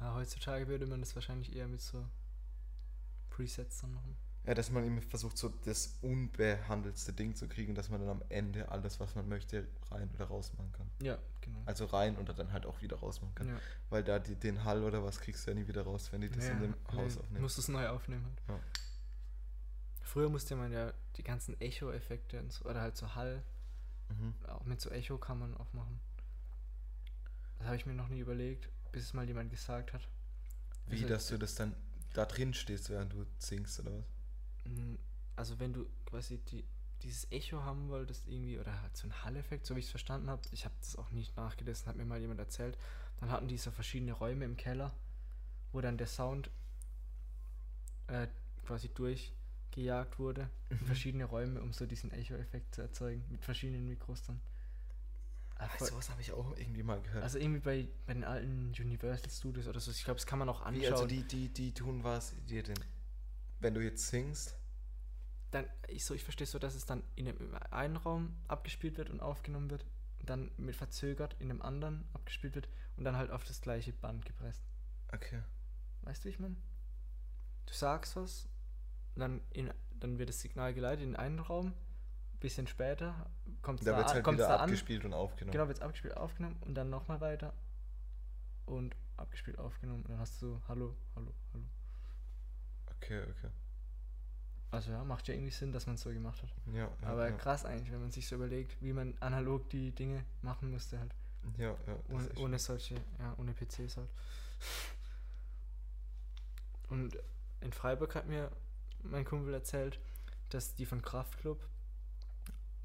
[0.01, 2.07] Ja, heutzutage würde man das wahrscheinlich eher mit so
[3.31, 4.17] Presets dann machen.
[4.49, 8.23] Ja, dass man immer versucht, so das unbehandelste Ding zu kriegen, dass man dann am
[8.31, 10.91] Ende alles, was man möchte, rein oder raus machen kann.
[11.03, 11.59] Ja, genau.
[11.67, 13.49] Also rein oder dann halt auch wieder raus machen kann.
[13.49, 13.61] ja.
[13.91, 16.31] Weil da die, den Hall oder was kriegst du ja nie wieder raus, wenn die
[16.31, 17.43] das in dem Haus nee, aufnehmen.
[17.43, 18.43] Musst du es neu aufnehmen halt.
[18.49, 18.61] Ja.
[20.03, 23.43] Früher musste man ja die ganzen Echo-Effekte oder halt so Hall,
[24.09, 24.33] Mhm.
[24.47, 26.01] auch mit so Echo kann man auch machen.
[27.59, 30.09] Das habe ich mir noch nie überlegt, bis es mal jemand gesagt hat.
[30.87, 31.75] Wie, Also, dass du das dann
[32.15, 34.07] da drin stehst, während du singst oder was?
[34.69, 34.97] Mm,
[35.37, 36.65] Also wenn du quasi die,
[37.03, 40.29] dieses Echo haben wolltest irgendwie, oder halt so ein Hall-Effekt, so wie ich es verstanden
[40.31, 42.77] habe, ich habe das auch nicht nachgelesen, hat mir mal jemand erzählt,
[43.21, 44.93] dann hatten die so verschiedene Räume im Keller,
[45.73, 46.51] wo dann der Sound
[48.09, 48.27] äh,
[48.67, 50.87] quasi durchgejagt wurde in Mhm.
[50.87, 54.41] verschiedene Räume, um so diesen Echo-Effekt zu erzeugen, mit verschiedenen Mikros dann.
[55.59, 57.25] Ah, voll- sowas habe ich auch irgendwie mal gehört.
[57.25, 60.49] Also irgendwie bei, bei den alten Universal Studios oder so, ich glaube, das kann man
[60.49, 60.81] auch anschauen.
[60.81, 62.77] Wie, also die, die, die tun was dir denn,
[63.61, 64.57] wenn du jetzt singst,
[65.51, 69.11] dann, ich, so, ich verstehe so, dass es dann in dem einen Raum abgespielt wird
[69.11, 69.87] und aufgenommen wird,
[70.21, 74.25] dann mit verzögert in dem anderen abgespielt wird und dann halt auf das gleiche Band
[74.27, 74.63] gepresst.
[75.13, 75.43] okay.
[76.03, 76.57] Weißt du, wie ich meine?
[77.67, 78.49] Du sagst was,
[79.15, 81.75] dann, in, dann wird das Signal geleitet in einen Raum,
[82.41, 83.29] bisschen später
[83.63, 85.53] kommt es Da da, wird es an- halt kommt's wieder da an, abgespielt und aufgenommen.
[85.53, 87.53] genau, wird es abgespielt, aufgenommen und dann nochmal weiter
[88.67, 91.65] und abgespielt, aufgenommen und dann hast du Hallo, Hallo, Hallo.
[93.01, 93.51] Okay, okay.
[94.71, 96.51] Also ja, macht ja irgendwie Sinn, dass man es so gemacht hat.
[96.75, 97.37] Ja, ja, Aber ja.
[97.37, 101.15] krass eigentlich, wenn man sich so überlegt, wie man analog die Dinge machen musste halt.
[101.57, 101.97] Ja, ja.
[102.11, 104.09] Ohne, ohne solche, ja, ohne PCs halt.
[106.89, 107.17] Und
[107.61, 108.51] in Freiburg hat mir
[109.03, 109.99] mein Kumpel erzählt,
[110.51, 111.67] dass die von Kraftklub,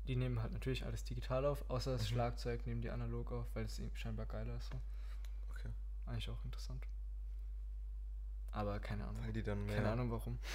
[0.07, 2.07] die nehmen halt natürlich alles digital auf, außer das Mhm.
[2.15, 4.69] Schlagzeug nehmen die analog auf, weil es scheinbar geiler ist.
[4.69, 4.79] So.
[5.51, 5.69] Okay.
[6.05, 6.85] Eigentlich auch interessant.
[8.53, 9.23] Aber keine Ahnung.
[9.23, 9.75] Weil die dann mehr.
[9.77, 10.39] Keine Ahnung warum.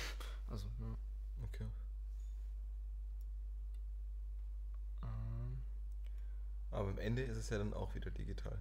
[0.50, 0.96] Also, ja.
[1.42, 1.66] Okay.
[5.02, 5.58] Ähm,
[6.70, 8.58] Aber am Ende ist es ja dann auch wieder digital.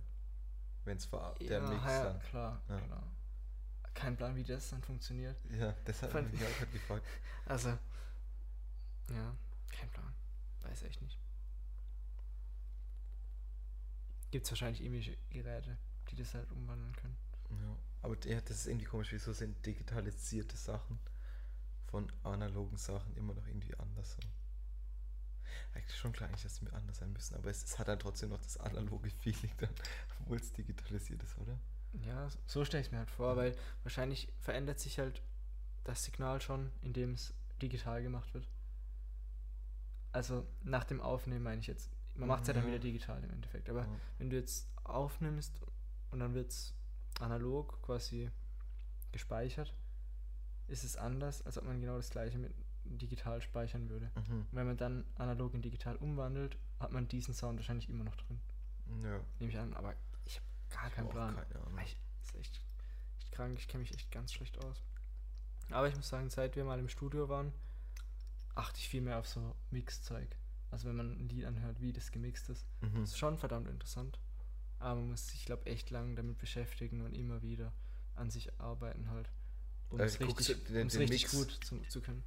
[0.83, 2.19] Wenn es der ja, Mix ja, dann.
[2.19, 2.79] klar, Ja.
[2.81, 3.03] klar.
[3.93, 5.37] Kein Plan, wie das dann funktioniert.
[5.49, 7.05] Ja, das hat Fand- mich auch gefragt.
[7.45, 9.33] Also, ja,
[9.71, 10.13] kein Plan.
[10.63, 11.17] Weiß echt nicht.
[14.31, 15.77] Gibt es wahrscheinlich irgendwelche Geräte,
[16.11, 17.15] die das halt umwandeln können.
[17.49, 17.75] Ja.
[18.01, 20.99] Aber der, das ist irgendwie komisch, wieso sind digitalisierte Sachen
[21.87, 24.19] von analogen Sachen immer noch irgendwie anders so.
[25.73, 28.01] Eigentlich schon klar, eigentlich, dass sie mir anders sein müssen, aber es, es hat halt
[28.01, 29.69] trotzdem noch das analoge Feeling dann,
[30.21, 31.57] obwohl es digitalisiert ist, oder?
[32.05, 33.37] Ja, so stelle ich es mir halt vor, Mhm.
[33.37, 35.21] weil wahrscheinlich verändert sich halt
[35.83, 38.47] das Signal schon, indem es digital gemacht wird.
[40.11, 41.89] Also nach dem Aufnehmen meine ich jetzt.
[42.15, 42.69] Man macht es ja dann Ja.
[42.69, 43.69] wieder digital im Endeffekt.
[43.69, 43.99] Aber Ja.
[44.17, 45.53] wenn du jetzt aufnimmst
[46.11, 46.73] und dann wird es
[47.19, 48.29] analog quasi
[49.11, 49.73] gespeichert,
[50.67, 52.53] ist es anders, als ob man genau das gleiche mit
[52.85, 54.11] digital speichern würde.
[54.15, 54.39] Mhm.
[54.41, 58.15] Und wenn man dann analog in digital umwandelt, hat man diesen Sound wahrscheinlich immer noch
[58.15, 58.39] drin.
[59.03, 59.19] Ja.
[59.39, 59.93] Nehme ich an, aber
[60.25, 61.35] ich habe gar Ich keinen Plan.
[61.35, 61.79] keine Ahnung.
[61.83, 62.61] Ich, ist echt,
[63.19, 64.83] echt krank, ich kenne mich echt ganz schlecht aus.
[65.69, 67.51] Aber ich muss sagen, seit wir mal im Studio waren,
[68.55, 70.35] achte ich viel mehr auf so Mixzeug.
[70.71, 72.65] Also wenn man ein Lied anhört, wie das gemixt ist.
[72.81, 73.01] Mhm.
[73.01, 74.19] Das ist schon verdammt interessant.
[74.79, 77.73] Aber man muss sich, glaube echt lang damit beschäftigen und immer wieder
[78.15, 79.29] an sich arbeiten halt.
[79.89, 82.23] Um Äh, es richtig, den- um's den richtig Mix- gut zu, zu können.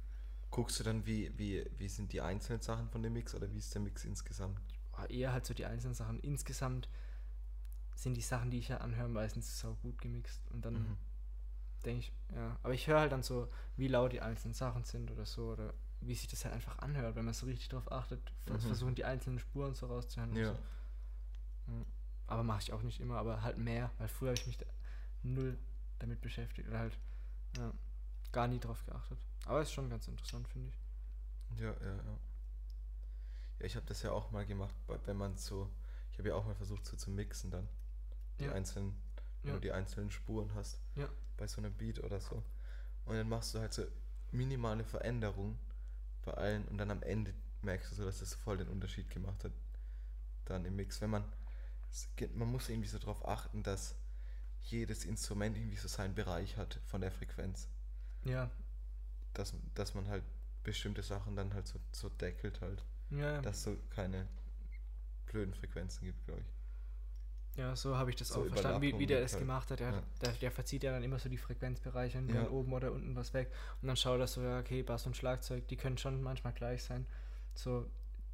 [0.49, 3.57] Guckst du dann, wie, wie, wie sind die einzelnen Sachen von dem Mix oder wie
[3.57, 4.59] ist der Mix insgesamt?
[4.93, 6.19] Ah, Eher halt so die einzelnen Sachen.
[6.19, 6.89] Insgesamt
[7.95, 10.41] sind die Sachen, die ich ja anhöre, meistens so gut gemixt.
[10.49, 10.97] Und dann Mhm.
[11.85, 12.57] denke ich, ja.
[12.63, 15.51] Aber ich höre halt dann so, wie laut die einzelnen Sachen sind oder so.
[15.51, 18.19] Oder wie sich das halt einfach anhört, wenn man so richtig drauf achtet.
[18.49, 18.59] Mhm.
[18.59, 20.31] Versuchen die einzelnen Spuren so rauszuhören.
[20.31, 20.53] und Ja.
[21.67, 21.71] So.
[21.71, 21.85] Ja.
[22.31, 24.65] Aber mache ich auch nicht immer, aber halt mehr, weil früher habe ich mich da
[25.21, 25.57] null
[25.99, 26.97] damit beschäftigt oder halt
[27.57, 27.73] ja,
[28.31, 29.17] gar nie drauf geachtet.
[29.45, 31.59] Aber ist schon ganz interessant, finde ich.
[31.59, 32.17] Ja, ja, ja.
[33.59, 34.73] Ja, ich habe das ja auch mal gemacht,
[35.05, 35.69] wenn man so,
[36.13, 37.67] ich habe ja auch mal versucht so zu mixen dann.
[38.39, 38.53] Die Ja.
[38.53, 38.95] einzelnen,
[39.43, 39.55] wenn Ja.
[39.55, 40.79] du die einzelnen Spuren hast.
[40.95, 41.09] Ja.
[41.35, 42.41] Bei so einem Beat oder so.
[43.05, 43.83] Und dann machst du halt so
[44.31, 45.59] minimale Veränderungen
[46.23, 49.43] bei allen und dann am Ende merkst du so, dass das voll den Unterschied gemacht
[49.43, 49.51] hat.
[50.45, 51.01] Dann im Mix.
[51.01, 51.25] Wenn man,
[52.35, 53.95] man muss irgendwie so darauf achten, dass
[54.63, 57.67] jedes Instrument irgendwie so seinen Bereich hat von der Frequenz.
[58.23, 58.49] Ja,
[59.33, 60.23] Dass, dass man halt
[60.63, 62.83] bestimmte Sachen dann halt so, so deckelt halt.
[63.09, 63.41] ja, ja.
[63.41, 64.27] dass es so keine
[65.25, 66.47] blöden Frequenzen gibt, glaube ich.
[67.57, 69.41] Ja, so habe ich das So auch verstanden, wie, wie der Überlappungen das halt.
[69.41, 69.79] gemacht hat.
[69.81, 70.03] Der, Ja.
[70.21, 72.35] der, der verzieht ja dann immer so die Frequenzbereiche und Ja.
[72.43, 73.51] dann oben oder unten was weg.
[73.81, 76.83] Und dann schaut er so, ja, okay, Bass und Schlagzeug, die können schon manchmal gleich
[76.83, 77.05] sein.
[77.53, 77.85] So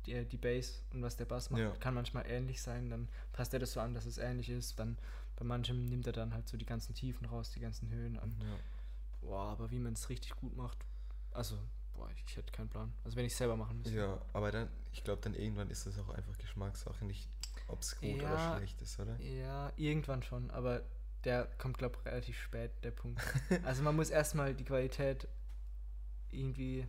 [0.07, 1.71] die, die Bass und was der Bass macht, Ja.
[1.79, 2.89] kann manchmal ähnlich sein.
[2.89, 4.79] Dann passt er das so an, dass es ähnlich ist.
[4.79, 4.97] Dann
[5.35, 8.35] bei manchem nimmt er dann halt so die ganzen Tiefen raus, die ganzen Höhen an.
[8.41, 8.55] Ja.
[9.21, 10.77] Boah, aber wie man es richtig gut macht,
[11.31, 11.57] also,
[11.93, 12.91] boah, ich, ich hätte keinen Plan.
[13.03, 13.93] Also wenn ich selber machen müsste.
[13.95, 17.27] ja, aber dann, ich glaube, dann irgendwann ist das auch einfach Geschmackssache, nicht
[17.67, 18.55] ob es gut oder Ja.
[18.57, 19.19] schlecht ist, oder?
[19.19, 20.81] Ja, irgendwann schon, aber
[21.25, 23.21] der kommt, glaube ich, relativ spät, der Punkt.
[23.65, 25.27] also man muss erstmal die Qualität
[26.31, 26.87] irgendwie.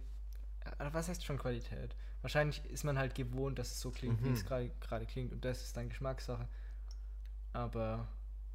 [0.61, 1.94] äh, Was heißt schon Qualität?
[2.22, 4.35] Wahrscheinlich ist man halt gewohnt, dass es so klingt, wie Mhm.
[4.35, 6.48] es gerade gerade klingt und das ist dann Geschmackssache.
[7.52, 8.09] Aber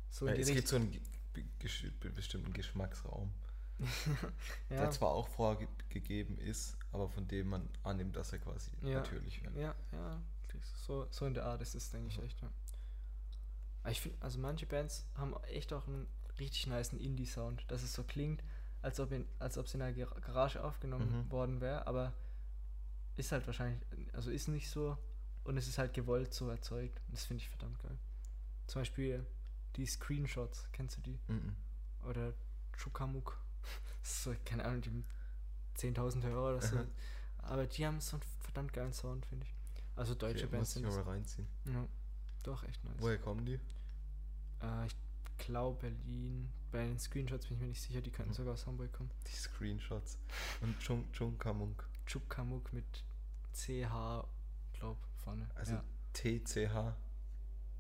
[0.09, 0.91] so Ja, in die es gibt Richtung.
[0.91, 3.31] so einen gesch- be- bestimmten Geschmacksraum,
[4.69, 8.99] ja, der zwar auch vorgegeben ist, aber von dem man annimmt, dass er quasi Ja.
[8.99, 9.55] natürlich wird.
[9.55, 10.21] ja, ja,
[10.85, 12.41] so, so in der Art ist es, denke ich, echt.
[12.41, 12.49] Ja.
[13.89, 16.07] Ich finde, also manche Bands haben echt auch einen
[16.39, 18.43] richtig niceen Indie-Sound, dass es so klingt,
[18.81, 21.31] als ob, in, als ob es in einer Gar- Garage aufgenommen Mhm.
[21.31, 22.13] worden wäre, aber
[23.15, 23.81] ist halt wahrscheinlich,
[24.13, 24.97] also ist nicht so
[25.43, 26.99] und es ist halt gewollt so erzeugt.
[27.07, 27.97] Und das finde ich verdammt geil.
[28.67, 29.25] Zum Beispiel
[29.75, 31.19] die Screenshots, kennst du die?
[31.27, 31.55] Mhm.
[32.07, 32.33] Oder
[32.77, 33.37] Chukamuk.
[34.05, 35.05] So, keine Ahnung, die haben
[35.77, 36.77] 10.000 Hörer oder so.
[37.37, 39.53] Aber die haben so einen verdammt geilen Sound, finde ich.
[39.95, 41.47] Also deutsche Okay, Bands muss ich sind mal reinziehen.
[41.65, 41.87] Ja,
[42.43, 42.95] doch, echt nice.
[42.99, 43.59] Woher kommen die?
[44.61, 44.95] Äh, ich
[45.37, 46.49] glaube Berlin.
[46.71, 48.35] Bei den Screenshots bin ich mir nicht sicher, die könnten Mhm.
[48.35, 49.09] sogar aus Hamburg kommen.
[49.27, 50.17] Die Screenshots.
[50.61, 51.87] Und Chung, Chunkamunk.
[52.05, 52.85] Chukamuk mit
[53.53, 54.25] CH,
[54.73, 55.49] glaub, vorne.
[55.55, 55.83] Also ja.
[56.13, 56.95] T-C-H.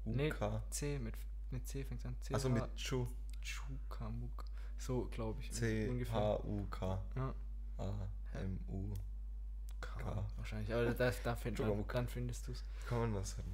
[0.05, 0.33] Nee.
[0.69, 1.15] C, mit,
[1.51, 2.15] mit C fängt an.
[2.21, 2.33] CH.
[2.33, 3.07] Also mit Chu.
[3.41, 4.45] Chukamuk.
[4.77, 5.51] So, glaube ich.
[5.51, 7.03] C-H-U-K.
[7.15, 7.33] Ja,
[7.77, 8.93] A-M-U.
[9.79, 9.99] K.
[9.99, 10.25] K.
[10.37, 10.73] Wahrscheinlich.
[10.73, 12.63] Aber da, da find, dann, dann findest du es.
[12.87, 13.51] Kann man was sagen?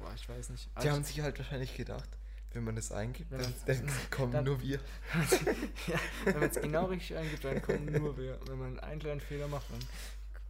[0.00, 0.66] Boah, ich weiß nicht.
[0.72, 2.08] Die Also- haben sich halt wahrscheinlich gedacht,
[2.52, 4.78] wenn man das eingibt, Wenn dann, dann kommen dann- nur wir.
[5.88, 8.38] ja, wenn man es genau richtig eingibt, dann kommen nur wir.
[8.46, 9.80] Wenn man einen kleinen Fehler macht, dann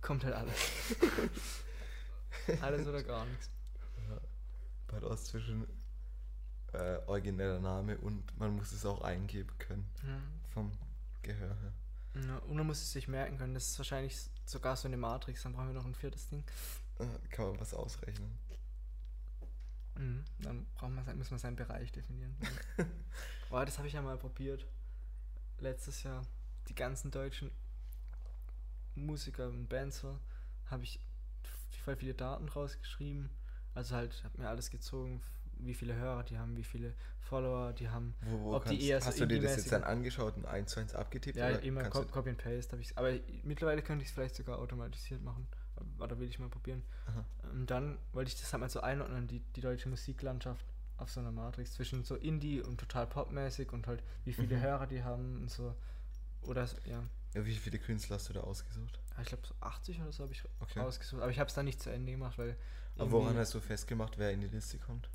[0.01, 0.55] kommt halt alles.
[2.61, 3.51] alles oder gar nichts.
[4.89, 5.67] Bei uns zwischen
[6.73, 9.89] äh, origineller Name und man muss es auch eingeben können.
[10.07, 10.19] Ja.
[10.53, 10.73] Vom
[11.23, 11.73] Gehör her.
[12.27, 13.55] Ja, und man muss es sich merken können.
[13.55, 15.43] Das ist wahrscheinlich sogar so eine Matrix.
[15.45, 16.45] Dann brauchen wir noch ein viertes Ding.
[16.99, 18.39] Äh, kann man was ausrechnen.
[19.97, 20.25] Mhm.
[20.41, 22.37] Dann brauchen wir, müssen wir seinen Bereich definieren.
[23.51, 24.67] Boah, das habe ich ja mal probiert.
[25.59, 26.23] Letztes Jahr.
[26.69, 27.51] Die ganzen deutschen
[28.95, 30.19] Musiker und Bands so,
[30.67, 31.01] habe ich
[31.83, 33.31] voll viele Daten rausgeschrieben.
[33.75, 35.23] Also halt, habe mir alles gezogen,
[35.59, 38.15] wie viele Hörer die haben, wie viele Follower die haben.
[38.23, 40.47] Wo, wo Ob die kannst, eher so hast du dir das jetzt dann angeschaut und
[40.47, 41.37] eins zu eins abgetippt?
[41.37, 44.59] Ja, oder immer Copy and Paste habe ich Aber mittlerweile könnte ich es vielleicht sogar
[44.59, 45.47] automatisiert machen.
[45.99, 46.83] Oder will ich mal probieren.
[47.07, 47.25] Aha.
[47.53, 50.65] Und dann wollte ich das halt mal so einordnen, die, die deutsche Musiklandschaft
[50.99, 54.61] auf so einer Matrix zwischen so Indie und total popmäßig und halt wie viele Mhm.
[54.63, 55.75] Hörer die haben und so.
[56.43, 57.03] Oder ja.
[57.35, 58.99] Ja, wie viele Künstler hast du da ausgesucht?
[59.17, 60.81] Ja, Ich glaube so 80 oder so habe ich Okay.
[60.81, 61.23] rausgesucht.
[61.23, 62.57] Aber ich habe es dann nicht zu Ende gemacht, weil.
[62.99, 65.09] Aber woran hast du festgemacht, wer in die Liste kommt?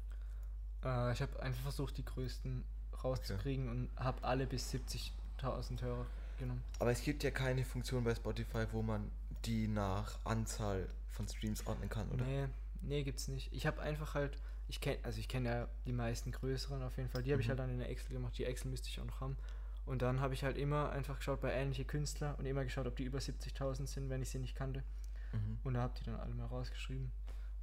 [0.83, 2.63] Äh, ich habe einfach versucht, die größten
[3.03, 6.05] rauszukriegen und habe alle bis 70.000 Hörer
[6.39, 6.63] genommen.
[6.79, 9.11] Aber es gibt ja keine Funktion bei Spotify, wo man
[9.45, 12.25] die nach Anzahl von Streams ordnen kann, oder?
[12.25, 12.47] Nee,
[12.81, 13.51] nee, gibt's nicht.
[13.53, 17.09] Ich habe einfach halt, ich kenne, also ich kenne ja die meisten größeren auf jeden
[17.09, 17.23] Fall.
[17.23, 17.51] Die habe ich Mhm.
[17.51, 18.37] halt dann in der Excel gemacht.
[18.37, 19.37] Die Excel müsste ich auch noch haben.
[19.85, 22.95] Und dann habe ich halt immer einfach geschaut bei ähnliche Künstler und immer geschaut, ob
[22.97, 24.83] die über 70.000 sind, wenn ich sie nicht kannte.
[25.31, 25.59] Mhm.
[25.63, 27.09] Und da habe die dann alle mal rausgeschrieben.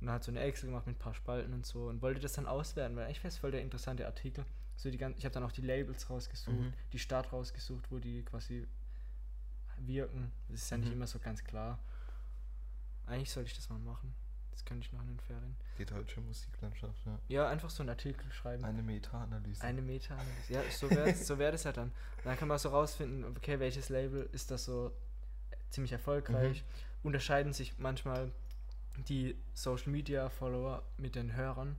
[0.00, 2.20] Und dann hat so eine Excel gemacht mit ein paar Spalten und so und wollte
[2.20, 4.44] das dann auswerten, weil eigentlich wäre es voll der interessante Artikel.
[4.76, 6.72] So die ganzen, ich habe dann auch die Labels rausgesucht, Mhm.
[6.92, 8.66] die Stadt rausgesucht, wo die quasi
[9.78, 10.32] wirken.
[10.48, 10.94] Das ist ja nicht Mhm.
[10.94, 11.78] immer so ganz klar.
[13.06, 14.14] Eigentlich sollte ich das mal machen.
[14.52, 15.56] Das könnte ich noch in den Ferien.
[15.78, 17.18] Die deutsche Musiklandschaft, ja.
[17.28, 18.64] Ja, einfach so einen Artikel schreiben.
[18.64, 19.62] Eine Meta-Analyse.
[19.62, 20.52] Eine Meta-Analyse.
[20.52, 21.92] Ja, so wäre so wär das ja dann.
[22.22, 24.92] Dann kann man so rausfinden, okay, welches Label ist das so
[25.70, 26.62] ziemlich erfolgreich.
[26.62, 27.06] Mhm.
[27.08, 28.30] Unterscheiden sich manchmal
[29.08, 31.76] die Social Media Follower mit den Hörern.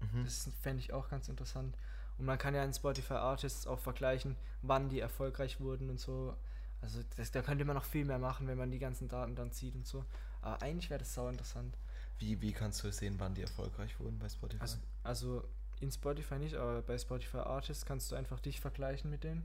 [0.00, 0.24] Mhm.
[0.24, 1.74] Das fände ich auch ganz interessant.
[2.18, 6.36] Und man kann ja in Spotify Artists auch vergleichen, wann die erfolgreich wurden und so.
[6.80, 9.50] Also das, da könnte man noch viel mehr machen, wenn man die ganzen Daten dann
[9.50, 10.04] sieht und so.
[10.42, 11.76] Aber eigentlich wäre das sau interessant.
[12.18, 14.60] Wie, wie kannst du sehen, wann die erfolgreich wurden bei Spotify?
[14.62, 15.44] Also, also
[15.80, 19.42] in Spotify nicht, aber bei Spotify Artists kannst du einfach dich vergleichen mit denen.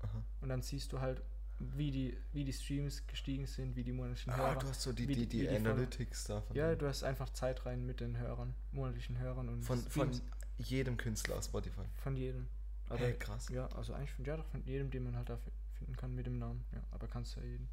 [0.00, 0.22] Aha.
[0.40, 1.22] Und dann siehst du halt,
[1.58, 4.58] wie die, wie die Streams gestiegen sind, wie die monatlichen Ah, Hörer.
[4.58, 7.86] du hast so die, die, die- von- Analytics von, Ja, dem- du hast einfach Zeitreihen
[7.86, 10.10] mit den Hörern, monatlichen Hörern und von, von
[10.58, 11.84] jedem Künstler auf Spotify.
[12.02, 12.46] von jedem.
[12.90, 13.48] Oder, Hey, krass.
[13.48, 15.50] Ja, also eigentlich von, ja, doch von jedem, den man halt da fi-
[15.86, 16.64] finden kann mit dem Namen.
[16.72, 17.68] Ja, aber kannst du ja jeden.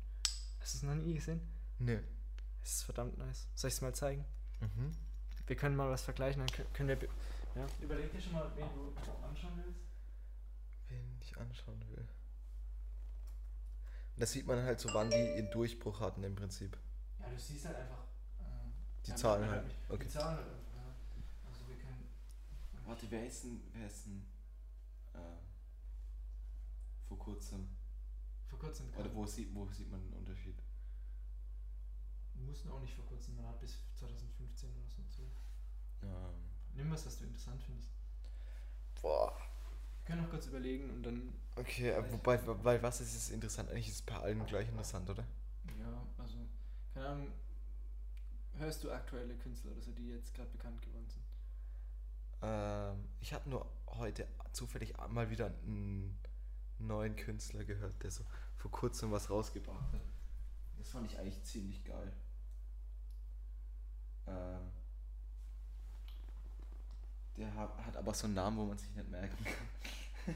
[0.59, 1.41] Hast du es noch nie gesehen?
[1.79, 2.03] Ne.
[2.63, 3.47] Es ist verdammt nice.
[3.55, 4.23] Soll ich es mal zeigen?
[4.61, 4.91] Mhm.
[5.47, 7.09] Wir können mal was vergleichen, dann kö- können wir.
[7.55, 7.67] Ja.
[7.81, 8.93] Überleg dir schon mal, wen du
[9.27, 9.79] anschauen willst.
[10.87, 12.07] Wen ich anschauen will.
[14.15, 16.77] Und da sieht man halt so, wann die ihren Durchbruch hatten im Prinzip.
[17.19, 18.03] Ja, du siehst halt einfach.
[18.39, 18.43] äh,
[19.05, 19.65] Die ja, Zahlen halt.
[19.65, 19.75] nicht.
[19.89, 20.03] Okay.
[20.03, 20.95] Die Zahlen halt ja.
[21.49, 22.07] Also wir können.
[22.85, 24.25] Warte, wer ist denn, wer ist denn
[25.15, 25.17] äh,
[27.07, 27.67] vor kurzem?
[28.63, 28.85] Kurzem.
[28.97, 30.55] Oder wo sieht, wo sieht man den Unterschied?
[32.45, 35.21] Mussten auch nicht vor kurzem, man hat bis 2015 oder so zu.
[36.01, 36.33] Ähm,
[36.75, 37.91] Nimm was, was du interessant findest.
[39.01, 39.37] boah.
[39.99, 41.33] Wir können noch kurz überlegen und dann.
[41.55, 43.69] Okay, wobei, bei was ist es interessant?
[43.69, 45.25] Eigentlich ist es bei allen gleich interessant, oder?
[45.79, 46.37] Ja, also.
[46.93, 47.31] Keine Ahnung.
[48.57, 51.23] Hörst du aktuelle Künstler oder so, die jetzt gerade bekannt geworden sind?
[52.41, 56.17] Ähm, ich habe nur heute zufällig mal wieder einen
[56.79, 58.25] neuen Künstler gehört, der so
[58.57, 60.01] vor kurzem was rausgebracht hat.
[60.77, 62.11] Das fand ich eigentlich ziemlich geil.
[64.27, 64.71] Ähm,
[67.37, 70.35] der hat, hat aber so einen Namen, wo man sich nicht merken kann.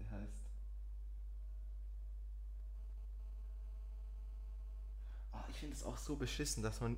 [0.00, 0.42] der heißt.
[5.32, 6.96] Ah, ich finde es auch so beschissen, dass man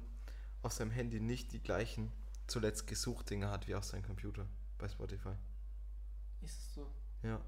[0.63, 2.13] auf seinem Handy nicht die gleichen
[2.47, 4.47] zuletzt gesucht Dinge hat wie auf seinem Computer
[4.79, 5.35] bei Spotify.
[6.43, 6.91] Ist es so?
[7.23, 7.41] Ja.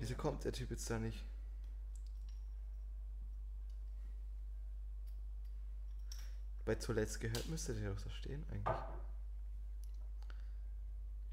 [0.00, 1.22] Wieso kommt der Typ jetzt da nicht?
[6.64, 8.76] Bei zuletzt gehört müsste der doch da stehen eigentlich.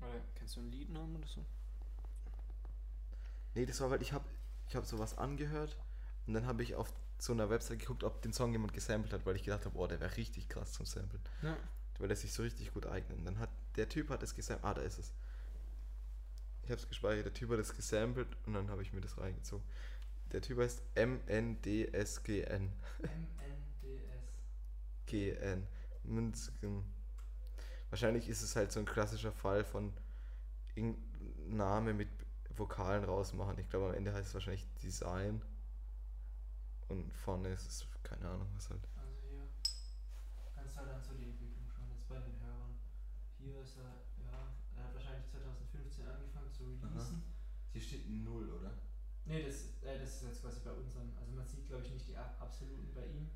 [0.02, 1.46] Oder kennst du einen Liednamen oder so?
[3.56, 4.26] Nee, das war, weil ich habe
[4.68, 5.78] ich hab sowas angehört
[6.28, 9.26] und dann habe ich auf so einer Website geguckt, ob den Song jemand gesampelt hat,
[9.26, 11.22] weil ich gedacht habe, oh, der wäre richtig krass zum Samplen.
[11.42, 11.58] Ja.
[12.00, 13.18] Weil er sich so richtig gut eignet.
[13.18, 14.66] Und dann hat der Typ hat es gesampelt.
[14.66, 15.14] Ah, da ist es.
[16.68, 17.24] Ich habe es gespeichert.
[17.24, 19.64] Der Typ hat es gesampelt und dann habe ich mir das reingezogen.
[20.34, 22.74] Der Typ heißt MNDSGN.
[23.00, 24.34] MNDS.
[25.06, 25.66] GN.
[27.90, 29.94] Wahrscheinlich ist es halt so ein klassischer Fall von
[31.48, 32.10] Name mit
[32.50, 33.58] Vokalen rausmachen.
[33.60, 35.42] Ich glaube, am Ende heißt es wahrscheinlich Design.
[36.90, 38.86] Und vorne ist es, keine Ahnung, was halt.
[38.98, 39.48] Also hier
[40.54, 42.78] kannst du halt dann so die Entwicklung schauen, jetzt bei den Hörern.
[43.40, 44.07] Hier ist er, ja, hat wahrscheinlich 2015
[46.82, 47.22] releasen.
[47.72, 48.74] Hier steht 0, oder?
[49.26, 51.14] Nee, das, äh, das ist jetzt quasi bei unseren.
[51.18, 53.28] Also man sieht glaube ich nicht die ab- absoluten bei ihm.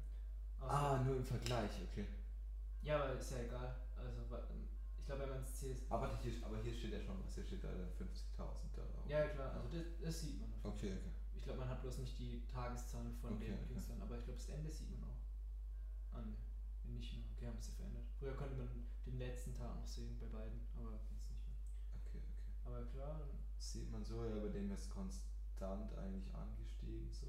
[0.60, 2.08] Ah, nur im Vergleich, okay.
[2.82, 3.72] Ja, aber ist ja egal.
[3.96, 4.22] Also
[4.98, 5.82] ich glaube, wenn man es zählt.
[5.90, 7.34] Aber hier, aber hier steht ja schon was.
[7.34, 8.84] Hier steht da 50.000 da.
[9.08, 10.50] Ja, klar, also das, das sieht man.
[10.64, 11.12] Okay, okay.
[11.34, 13.66] Ich glaube, man hat bloß nicht die Tageszahlen von Okay, den okay.
[13.66, 15.18] Künstlern, aber ich glaube, das Ende sieht man auch.
[16.12, 16.36] Ah, ne.
[16.84, 17.24] Nicht mehr.
[17.32, 18.04] Okay, haben sie verändert.
[18.18, 18.68] Früher konnte man
[19.06, 21.56] den letzten Tag noch sehen bei beiden, aber jetzt nicht mehr.
[21.94, 22.22] Okay,
[22.86, 27.28] klar, Sieht man so, ja, bei dem ist konstant eigentlich angestiegen, so.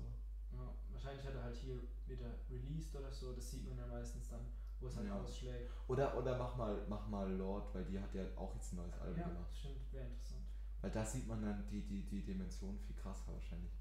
[0.50, 4.28] ja, wahrscheinlich hat er halt hier wieder released oder so, das sieht man ja meistens
[4.28, 4.46] dann,
[4.80, 5.16] wo es halt Ja.
[5.20, 5.70] ausschlägt.
[5.88, 8.98] Oder, oder mach mal, mach mal Lord, weil die hat ja auch jetzt ein neues
[8.98, 9.52] Album Ja, gemacht.
[9.52, 10.46] stimmt, wäre interessant.
[10.80, 13.72] Weil da sieht man dann die, die, die Dimension viel krasser wahrscheinlich.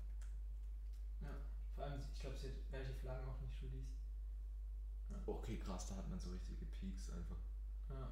[1.22, 1.38] Ja,
[1.74, 3.96] vor allem, ich glaube, sie hat relativ lange auch nicht released.
[5.28, 7.38] Okay, krass, da hat man so richtige Peaks einfach.
[7.90, 8.12] Ja,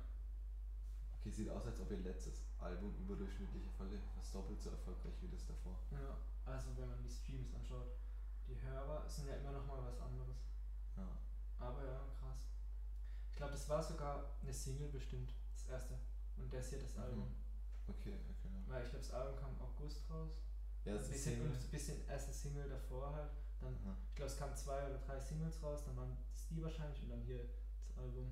[1.20, 3.64] Okay, sieht aus, als ob ihr letztes Album überdurchschnittlich
[4.16, 5.80] fast doppelt so erfolgreich wie das davor.
[5.92, 7.92] ja, also wenn man die Streams anschaut,
[8.48, 10.38] die Hörer sind ja immer noch mal was anderes.
[10.98, 11.08] Ja.
[11.60, 12.48] Aber ja, krass.
[13.32, 16.00] Ich glaube, das war sogar eine Single bestimmt, das erste.
[16.38, 17.02] Und das hier das Mhm.
[17.04, 17.36] Album.
[17.88, 18.50] Okay, okay.
[18.68, 20.32] Weil ich glaube, das Album kam im August raus.
[20.86, 21.48] Ja, das ist Single.
[21.52, 23.32] ein bisschen erste Single davor halt.
[23.60, 23.98] Dann, Aha.
[24.10, 27.10] ich glaube, es kamen zwei oder drei Singles raus, dann waren es die wahrscheinlich und
[27.10, 27.44] dann hier
[27.88, 28.32] das Album.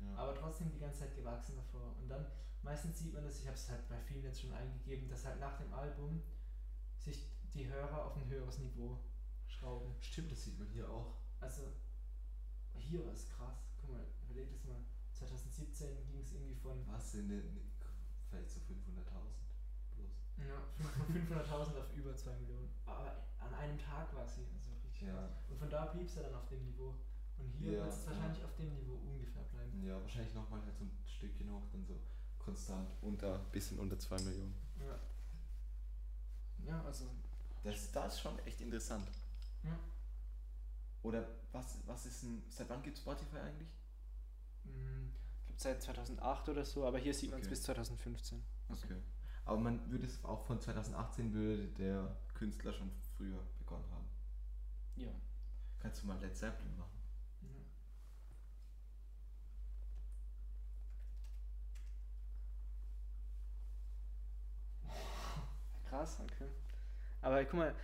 [0.00, 0.14] Ja.
[0.16, 1.96] Aber trotzdem die ganze Zeit gewachsen davor.
[2.00, 2.26] Und dann,
[2.62, 5.40] meistens sieht man das, ich habe es halt bei vielen jetzt schon eingegeben, dass halt
[5.40, 6.22] nach dem Album
[6.96, 9.00] sich die Hörer auf ein höheres Niveau
[9.46, 9.94] schrauben.
[10.00, 11.16] Stimmt, das sieht man hier auch.
[11.40, 11.62] Also
[12.74, 13.72] hier war es krass.
[13.80, 14.76] Guck mal, überleg das mal.
[15.12, 17.70] 2017 ging es irgendwie von Was sind denn
[18.28, 20.10] vielleicht so 500.000 bloß?
[20.46, 22.70] ja, von 500.000 auf über 2 Millionen.
[22.84, 25.14] Aber an einem Tag war sie, also richtig Ja.
[25.14, 25.32] krass.
[25.48, 26.94] Und von da blieb es ja dann auf dem Niveau.
[27.38, 28.10] Und hier Ja, wird es ja.
[28.12, 29.82] wahrscheinlich auf dem Niveau ungefähr bleiben.
[29.86, 31.98] Ja, wahrscheinlich nochmal halt so ein Stückchen hoch, dann so
[32.38, 34.54] konstant unter, bisschen unter 2 Millionen.
[34.78, 34.98] Ja.
[36.66, 37.04] Ja, also.
[37.62, 39.08] Das, das ist schon echt interessant.
[39.64, 39.78] Ja.
[41.02, 43.68] Oder was, was ist ein, seit wann gibt Spotify eigentlich?
[44.64, 45.08] mh,
[45.40, 47.50] Ich glaube seit 2008 oder so, aber hier sieht man es Okay.
[47.50, 48.42] bis 2015.
[48.68, 48.96] Okay.
[49.44, 54.06] Aber man würde es auch von 2018 würde der Künstler schon früher begonnen haben.
[54.96, 55.10] Ja.
[55.80, 56.97] Kannst du mal Led Zeppelin machen?
[65.88, 66.46] Krass, okay.
[67.22, 67.74] Aber guck mal,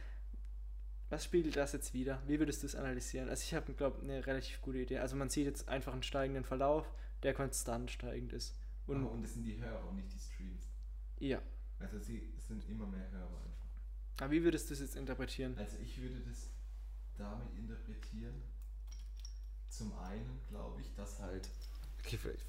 [1.10, 2.20] was spiegelt das jetzt wieder?
[2.26, 3.28] Wie würdest du es analysieren?
[3.28, 4.98] Also ich habe, glaube eine relativ gute Idee.
[4.98, 6.90] Also man sieht jetzt einfach einen steigenden Verlauf,
[7.22, 8.54] der konstant steigend ist.
[8.86, 10.64] Und, Und und das sind die Hörer und nicht die Streams.
[11.18, 11.40] ja.
[11.80, 14.20] Also sie sind immer mehr Hörer einfach.
[14.20, 15.58] Aber wie würdest du es jetzt interpretieren?
[15.58, 16.48] Also ich würde das
[17.18, 18.34] damit interpretieren.
[19.68, 21.48] Zum einen glaube ich, dass halt.
[22.04, 22.44] Okay, vielleicht-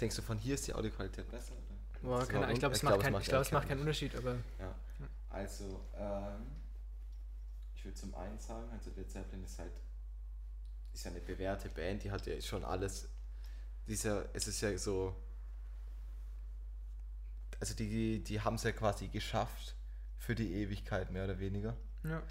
[0.00, 1.52] denkst du von hier ist die Audioqualität besser?
[1.52, 2.08] Oder?
[2.08, 4.74] Boah, keine, ich glaube, es, glaub, ich es macht keinen keinen Unterschied, aber Ja.
[5.30, 6.46] Also, ähm,
[7.74, 9.72] ich würde zum einen sagen, also Led Zeppelin ist halt
[10.92, 13.08] ist ja eine bewährte Band, die hat ja schon alles.
[13.86, 15.14] Dieser, es ist ja so.
[17.60, 19.74] Also die, die haben es ja quasi geschafft
[20.16, 21.76] für die Ewigkeit, mehr oder weniger.
[22.04, 22.22] ja.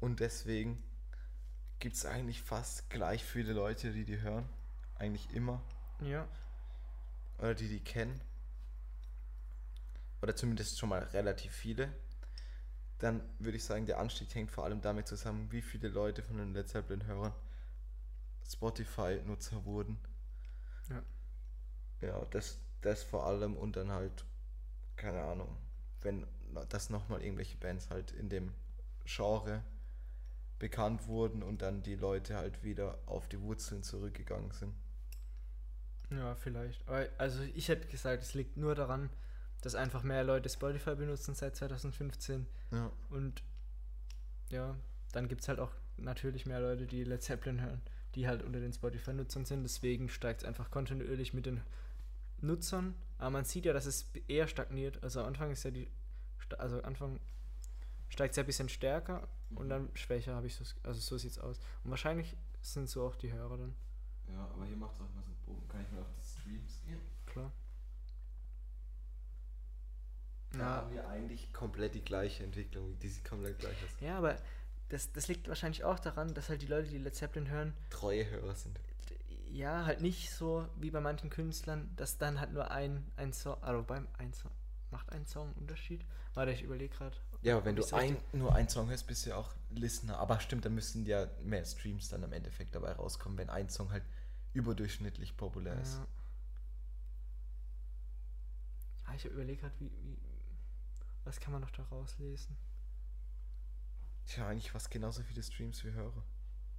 [0.00, 0.80] Und deswegen
[1.80, 4.48] gibt es eigentlich fast gleich viele Leute, die die hören.
[4.96, 5.60] Eigentlich immer.
[6.00, 6.28] Ja.
[7.38, 8.20] Oder die die kennen.
[10.22, 11.92] Oder zumindest schon mal relativ viele.
[12.98, 16.38] Dann würde ich sagen, der Anstieg hängt vor allem damit zusammen, wie viele Leute von
[16.38, 17.32] den Led Zeppelin-Hörern
[18.48, 19.98] Spotify-Nutzer wurden.
[20.88, 21.02] Ja.
[22.00, 24.24] Ja, das, das vor allem und dann halt,
[24.96, 25.56] keine Ahnung,
[26.02, 26.26] wenn
[26.70, 28.52] das nochmal irgendwelche Bands halt in dem
[29.04, 29.62] Genre
[30.58, 34.74] bekannt wurden und dann die Leute halt wieder auf die Wurzeln zurückgegangen sind.
[36.10, 36.86] Ja, vielleicht.
[36.88, 39.10] Aber also ich hätte gesagt, es liegt nur daran,
[39.62, 42.90] dass einfach mehr Leute Spotify benutzen seit 2015 Ja.
[43.10, 43.42] und
[44.50, 44.76] ja,
[45.12, 47.82] dann gibt es halt auch natürlich mehr Leute, die Led Zeppelin hören,
[48.14, 49.62] die halt unter den Spotify-Nutzern sind.
[49.64, 51.60] Deswegen steigt es einfach kontinuierlich mit den
[52.40, 52.94] Nutzern.
[53.18, 55.02] Aber man sieht ja, dass es eher stagniert.
[55.02, 55.90] Also am Anfang ist ja die,
[56.56, 57.18] also Anfang
[58.08, 61.32] steigt es ja ein bisschen stärker und dann schwächer, habe ich so, also so sieht
[61.32, 61.58] es aus.
[61.84, 63.74] Und wahrscheinlich sind so auch die Hörer dann,
[64.32, 65.68] Ja, aber hier macht es auch mal so einen Bogen.
[65.68, 67.00] Kann ich mal auf die Streams gehen?
[67.26, 67.52] klar.
[70.58, 73.90] Da Ja, haben wir eigentlich komplett die gleiche Entwicklung, die sieht komplett gleich aus.
[74.00, 74.36] Ja, aber
[74.88, 78.28] das, das liegt wahrscheinlich auch daran, dass halt die Leute, die Led Zeppelin hören, Treue
[78.28, 78.78] Hörer sind.
[79.50, 83.62] ja, halt nicht so wie bei manchen Künstlern, dass dann halt nur ein, ein Song,
[83.62, 84.50] also beim ein Song,
[84.90, 86.04] macht ein Song einen Unterschied?
[86.34, 87.16] Warte, ich überlege gerade.
[87.42, 90.18] Ja, aber wenn du ein, nur einen Song hörst, bist du ja auch Listener.
[90.18, 93.90] Aber stimmt, dann müssten ja mehr Streams dann im Endeffekt dabei rauskommen, wenn ein Song
[93.92, 94.02] halt
[94.54, 95.94] überdurchschnittlich populär ist.
[95.94, 96.06] Ja.
[99.06, 100.16] Ah, ich überlege gerade, wie, wie,
[101.28, 102.56] was kann man noch da rauslesen?
[104.26, 106.22] Tja, eigentlich fast genauso viele Streams wie Hörer.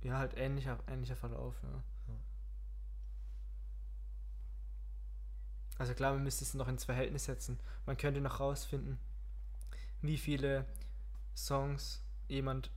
[0.01, 1.69] Ja, halt ähnlicher, ähnlicher Verlauf, ja.
[2.07, 2.13] Ja.
[5.77, 7.59] Also klar, man müsste es noch ins Verhältnis setzen.
[7.85, 8.99] Man könnte noch rausfinden,
[10.01, 10.65] wie viele
[11.35, 12.71] Songs jemand,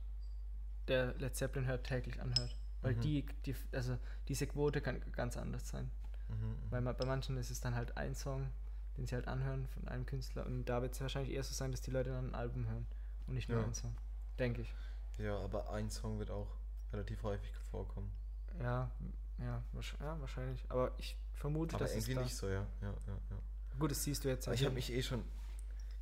[0.87, 2.55] der Led Zeppelin hört, täglich anhört.
[2.81, 3.01] Weil Mhm.
[3.01, 3.97] die, die, also
[4.27, 5.91] diese Quote kann ganz anders sein.
[6.29, 8.49] Mhm, Weil ma- bei manchen ist es dann halt ein Song,
[8.97, 10.45] den sie halt anhören von einem Künstler.
[10.45, 12.85] Und da wird es wahrscheinlich eher so sein, dass die Leute dann ein Album hören
[13.27, 13.63] und nicht nur Ja.
[13.65, 13.95] einen Song.
[14.39, 14.73] Denke ich.
[15.17, 16.47] Ja, aber ein Song wird auch
[16.91, 18.11] relativ häufig vorkommen.
[18.59, 18.91] Ja,
[19.39, 19.63] ja,
[19.99, 20.63] ja wahrscheinlich.
[20.69, 22.65] Aber ich vermute, Aber dass es irgendwie da nicht so, ja.
[22.81, 23.37] ja, ja, ja.
[23.79, 24.45] Gut, das siehst du jetzt.
[24.47, 24.71] Ich habe hier.
[24.71, 25.23] mich eh schon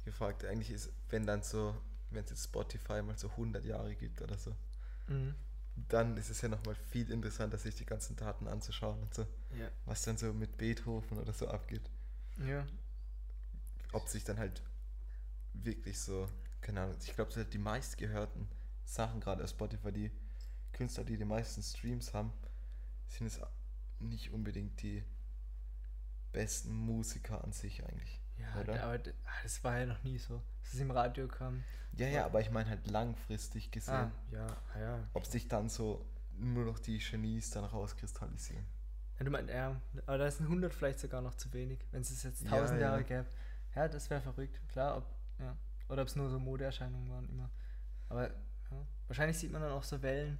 [0.05, 1.75] gefragt, eigentlich ist, wenn dann so,
[2.09, 4.53] wenn es jetzt Spotify mal so 100 Jahre gibt oder so,
[5.07, 5.35] Mhm.
[5.89, 9.21] dann ist es ja nochmal viel interessanter, sich die ganzen Daten anzuschauen und so,
[9.57, 9.69] Ja.
[9.85, 11.89] was dann so mit Beethoven oder so abgeht.
[12.45, 12.65] Ja.
[13.93, 14.61] Ob sich dann halt
[15.53, 16.27] wirklich so,
[16.61, 18.47] keine Ahnung, ich glaube, so die meistgehörten
[18.85, 20.11] Sachen gerade auf Spotify, die
[20.73, 22.31] Künstler, die die meisten Streams haben,
[23.07, 23.39] sind es
[23.99, 25.03] nicht unbedingt die
[26.31, 28.19] besten Musiker an sich eigentlich.
[28.37, 28.83] Ja, Oder?
[28.83, 30.41] aber ah, das war ja noch nie so.
[30.63, 31.63] Dass es im Radio kam.
[31.93, 33.93] Ja, ja, aber ich meine halt langfristig gesehen.
[33.93, 35.07] Ah, ja, ah, ja.
[35.13, 36.05] ob sich dann so
[36.37, 38.65] nur noch die Genies dann rauskristallisieren.
[39.19, 39.25] ja.
[39.25, 42.41] Du meinst, ja, aber da sind 100 vielleicht sogar noch zu wenig, wenn es jetzt
[42.43, 43.03] Ja, 1000 Jahre ja.
[43.03, 43.25] gäbe.
[43.75, 44.59] Ja, das wäre verrückt.
[44.69, 45.05] Klar, ob,
[45.39, 45.55] ja.
[45.89, 47.49] Oder ob es nur so Modeerscheinungen waren immer.
[48.09, 48.85] Aber ja.
[49.07, 50.37] wahrscheinlich sieht man dann auch so Wellen,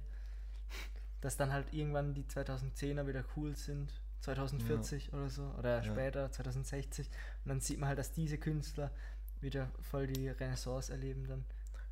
[1.20, 3.92] dass dann halt irgendwann die 2010er wieder cool sind.
[4.20, 5.42] 2040 oder so.
[5.58, 5.84] Oder Ja.
[5.84, 7.08] später, 2060.
[7.08, 8.90] Und dann sieht man halt, dass diese Künstler
[9.40, 11.44] wieder voll die Renaissance erleben dann.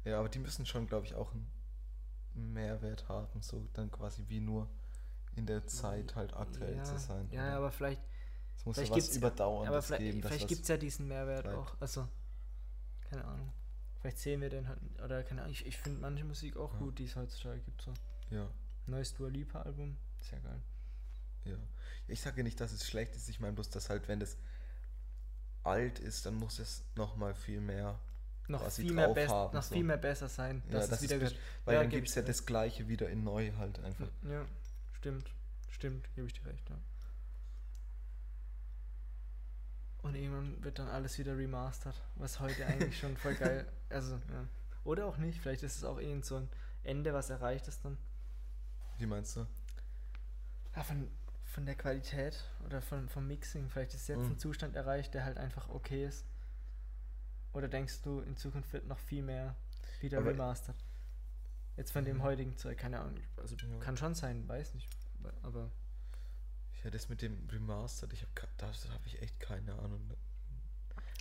[0.05, 4.41] Ja, aber die müssen schon, glaube ich, auch einen Mehrwert haben, so dann quasi wie
[4.41, 4.69] nur
[5.37, 7.29] in der Zeit halt aktuell ja, zu sein.
[7.31, 7.57] Ja, oder?
[7.57, 8.03] aber vielleicht,
[8.61, 10.23] es muss vielleicht ja was Überdauerndes aber vielleicht, geben.
[10.23, 11.59] vielleicht gibt es ja diesen Mehrwert bleibt.
[11.59, 11.75] auch.
[11.81, 12.07] Also,
[13.09, 13.53] keine Ahnung.
[14.01, 15.53] Vielleicht sehen wir den halt, oder keine Ahnung.
[15.53, 16.79] Ich, ich finde manche Musik auch Ja.
[16.79, 17.83] gut, die es heutzutage gibt.
[17.83, 17.93] So.
[18.31, 18.49] Ja,
[18.87, 20.61] Neues Dua Lipa Album, sehr geil.
[21.45, 21.57] ja.
[22.07, 24.37] Ich sage nicht, dass es schlecht ist, ich meine bloß, dass halt, wenn das
[25.63, 27.99] alt ist, dann muss es nochmal viel mehr,
[28.49, 29.75] Noch, viel mehr, best, haben, noch so.
[29.75, 32.45] viel mehr besser sein, Ja, das wieder ist weil Ja, dann gibt es ja das
[32.47, 34.09] Gleiche wieder in neu halt einfach.
[34.29, 34.45] Ja,
[34.95, 35.31] stimmt.
[35.71, 36.77] Stimmt, gebe ich dir recht, ja.
[40.03, 43.67] Und irgendwann wird dann alles wieder remastert, was heute eigentlich schon voll geil.
[43.91, 44.47] Also, ja.
[44.85, 46.49] Oder auch nicht, vielleicht ist es auch irgend so ein
[46.85, 47.99] Ende, was erreicht ist dann.
[48.99, 49.47] Wie meinst du?
[50.77, 51.11] Ja, von,
[51.45, 53.69] von der Qualität oder von, vom Mixing.
[53.69, 54.31] Vielleicht ist jetzt Mhm.
[54.33, 56.25] ein Zustand erreicht, der halt einfach okay ist.
[57.53, 59.57] Oder denkst du, in Zukunft wird noch viel mehr
[60.01, 60.77] wieder Aber- remastert?
[61.77, 62.23] Jetzt von dem Mhm.
[62.23, 63.19] heutigen Zeug, keine Ahnung.
[63.39, 63.79] Also Ja.
[63.81, 64.89] kann schon sein, weiß nicht.
[65.43, 65.69] Aber
[66.85, 70.01] Ja, das mit dem Remastered, ich habe da habe ich echt keine Ahnung.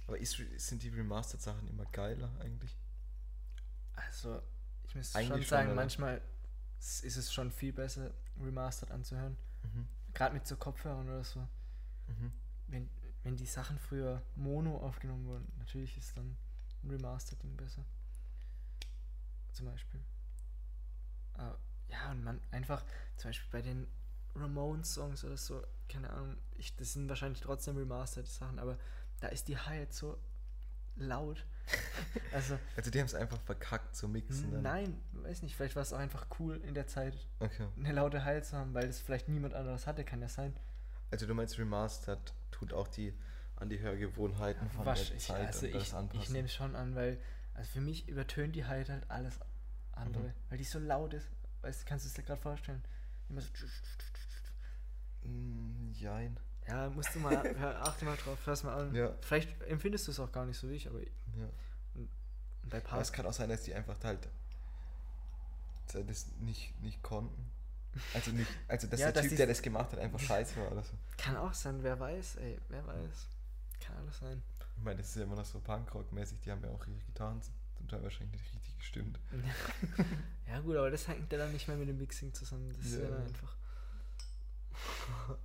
[0.07, 2.75] Aber ist, sind die Remastered-Sachen immer geiler eigentlich?
[4.07, 4.41] also,
[4.87, 5.75] ich muss Eigentlich schon schon, sagen, oder?
[5.75, 6.21] manchmal
[6.79, 9.37] ist es schon viel besser, remastered anzuhören.
[9.63, 9.87] Mhm.
[10.13, 11.41] Gerade mit so Kopfhörern oder so.
[12.07, 12.31] Mhm.
[12.67, 12.89] Wenn,
[13.23, 16.37] wenn die Sachen früher mono aufgenommen wurden, natürlich ist dann
[16.83, 17.83] ein Remastered-Ding besser.
[19.53, 19.99] Zum Beispiel.
[21.33, 21.57] Aber,
[21.89, 22.83] ja, und man einfach,
[23.17, 23.87] zum Beispiel bei den
[24.35, 28.77] Ramones-Songs oder so, keine Ahnung, ich, das sind wahrscheinlich trotzdem remastered Sachen, aber
[29.19, 30.17] da ist die Hi-Hat so
[30.95, 31.45] laut.
[32.33, 34.51] also, Also die haben es einfach verkackt zu mixen.
[34.51, 34.61] Dann.
[34.61, 37.67] nein, weiß nicht, vielleicht war es auch einfach cool in der Zeit, Okay.
[37.77, 40.55] eine laute Hi-Hat zu haben, weil das vielleicht niemand anderes hatte, kann ja sein.
[41.11, 43.13] Also du meinst Remastered tut auch die
[43.55, 46.21] an die Hörgewohnheiten von Wasch, der ich, Zeit also und das ich, anpassen.
[46.21, 47.19] ich nehme es schon an, weil
[47.55, 49.39] also für mich übertönt die Hi-Hat halt alles
[49.91, 50.33] andere, Mhm.
[50.49, 51.27] weil die so laut ist.
[51.61, 52.81] Weißt du, kannst du es dir gerade vorstellen?
[53.27, 53.47] Immer so.
[55.29, 56.37] Mm, jein.
[56.67, 58.93] Ja, musst du mal, hör, achte mal drauf, hör's mal an.
[58.95, 59.13] Ja.
[59.21, 61.47] Vielleicht empfindest du es auch gar nicht so wie ich, aber Ja.
[62.69, 64.27] bei Aber Paar es kann auch sein, dass die einfach halt
[65.93, 67.49] das nicht, nicht konnten.
[68.13, 70.71] Also nicht, also dass Ja, der dass Typ, der das gemacht hat, einfach scheiße war
[70.71, 70.91] oder so.
[71.17, 73.27] kann auch sein, wer weiß, ey, wer weiß.
[73.81, 74.41] Kann alles sein.
[74.77, 77.41] Ich meine, das ist ja immer noch so Punkrock-mäßig, die haben ja auch ihre Gitarren
[77.41, 79.19] zum Teil wahrscheinlich nicht richtig gestimmt.
[80.47, 82.71] ja gut, aber das hängt ja dann nicht mehr mit dem Mixing zusammen.
[82.77, 83.09] Das ist ja Ja.
[83.09, 83.55] dann einfach.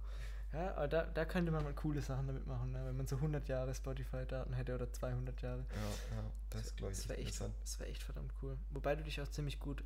[0.53, 2.85] Ja, aber da, da könnte man mal coole Sachen damit machen, ne?
[2.87, 5.66] wenn man so 100 Jahre Spotify-Daten hätte oder 200 Jahre.
[5.74, 8.57] Ja, ja, das ist, glaube ich, Das wäre echt, das wär echt verdammt cool.
[8.70, 9.82] Wobei du dich auch ziemlich gut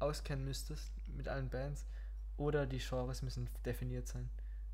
[0.00, 1.86] auskennen müsstest mit allen Bands.
[2.38, 4.28] Oder die Genres müssen definiert sein.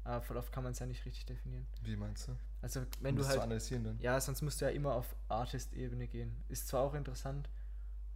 [0.05, 1.67] Aber voll oft kann man es ja nicht richtig definieren.
[1.83, 2.37] Wie meinst du?
[2.63, 3.35] Also wenn um du halt.
[3.37, 3.99] zu analysieren dann?
[4.01, 6.35] Ja, sonst musst du ja immer auf Artist-Ebene gehen.
[6.49, 7.51] Ist zwar auch interessant,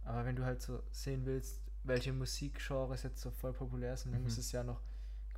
[0.05, 4.21] aber wenn du halt so sehen willst, welche Musikgenres jetzt so voll populär sind, dann
[4.21, 4.27] Mhm.
[4.27, 4.81] muss es ja noch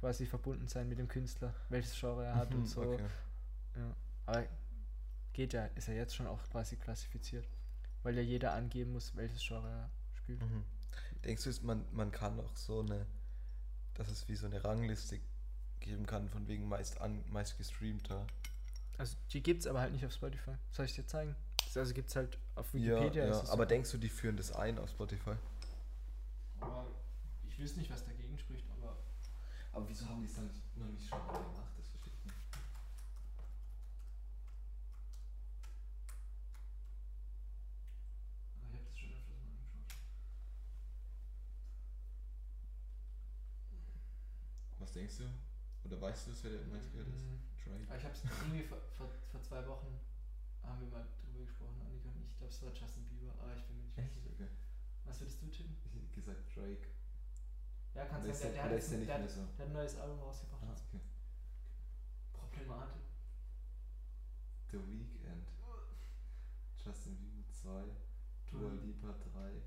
[0.04, 2.82] quasi verbunden sein mit dem Künstler, welches Genre er hat Mhm, und so.
[2.82, 3.06] okay.
[3.78, 3.96] Ja.
[4.26, 4.46] Aber
[5.32, 7.48] geht ja, ist ja jetzt schon auch quasi klassifiziert.
[8.04, 10.42] Weil ja jeder angeben muss, welches Genre er spielt.
[10.42, 10.66] Mhm.
[11.24, 13.06] Denkst du, es- man, man kann auch so eine,
[13.94, 15.22] dass es wie so eine Rangliste
[15.80, 18.28] geben kann, von wegen meist, an, meist gestreamter?
[18.98, 20.56] Also die gibt's aber halt nicht auf Spotify.
[20.72, 21.34] Soll ich dir zeigen?
[21.76, 23.24] Also gibt's halt auf Ja, Wikipedia.
[23.28, 23.70] ja es aber so.
[23.70, 25.36] denkst du, die führen das ein auf Spotify?
[26.60, 26.88] Aber
[27.48, 28.23] ich wüsste nicht, was spricht, aber.
[29.74, 31.74] Aber wieso haben die es dann noch nicht schon mal gemacht?
[31.76, 32.38] Das verstehe ich nicht.
[38.62, 39.98] Ich habe das schon öfters mal angeschaut.
[44.78, 45.24] Was denkst du?
[45.86, 47.26] Oder weißt du es, wer der meistgehört ist?
[47.66, 47.88] Drake?
[47.88, 50.00] Aber ich habe es irgendwie vor, vor, vor zwei Wochen
[50.62, 52.30] haben wir mal drüber gesprochen, Annika und ich.
[52.30, 54.30] Ich glaube, es war Justin Bieber, aber ich bin mir nicht sicher.
[54.38, 54.50] Okay.
[55.06, 55.76] Was würdest du tippen?
[55.84, 56.94] Ich hätte gesagt Drake.
[57.96, 58.96] Ja, kannst du ist der, der, der, der so?
[58.98, 60.64] der hat ein neues Album rausgebracht.
[60.64, 61.00] Ah, okay.
[62.34, 63.02] Problematik.
[64.72, 65.48] The Weeknd.
[66.84, 67.84] Justin Bieber 2.
[68.52, 69.62] Dua Lipa 3.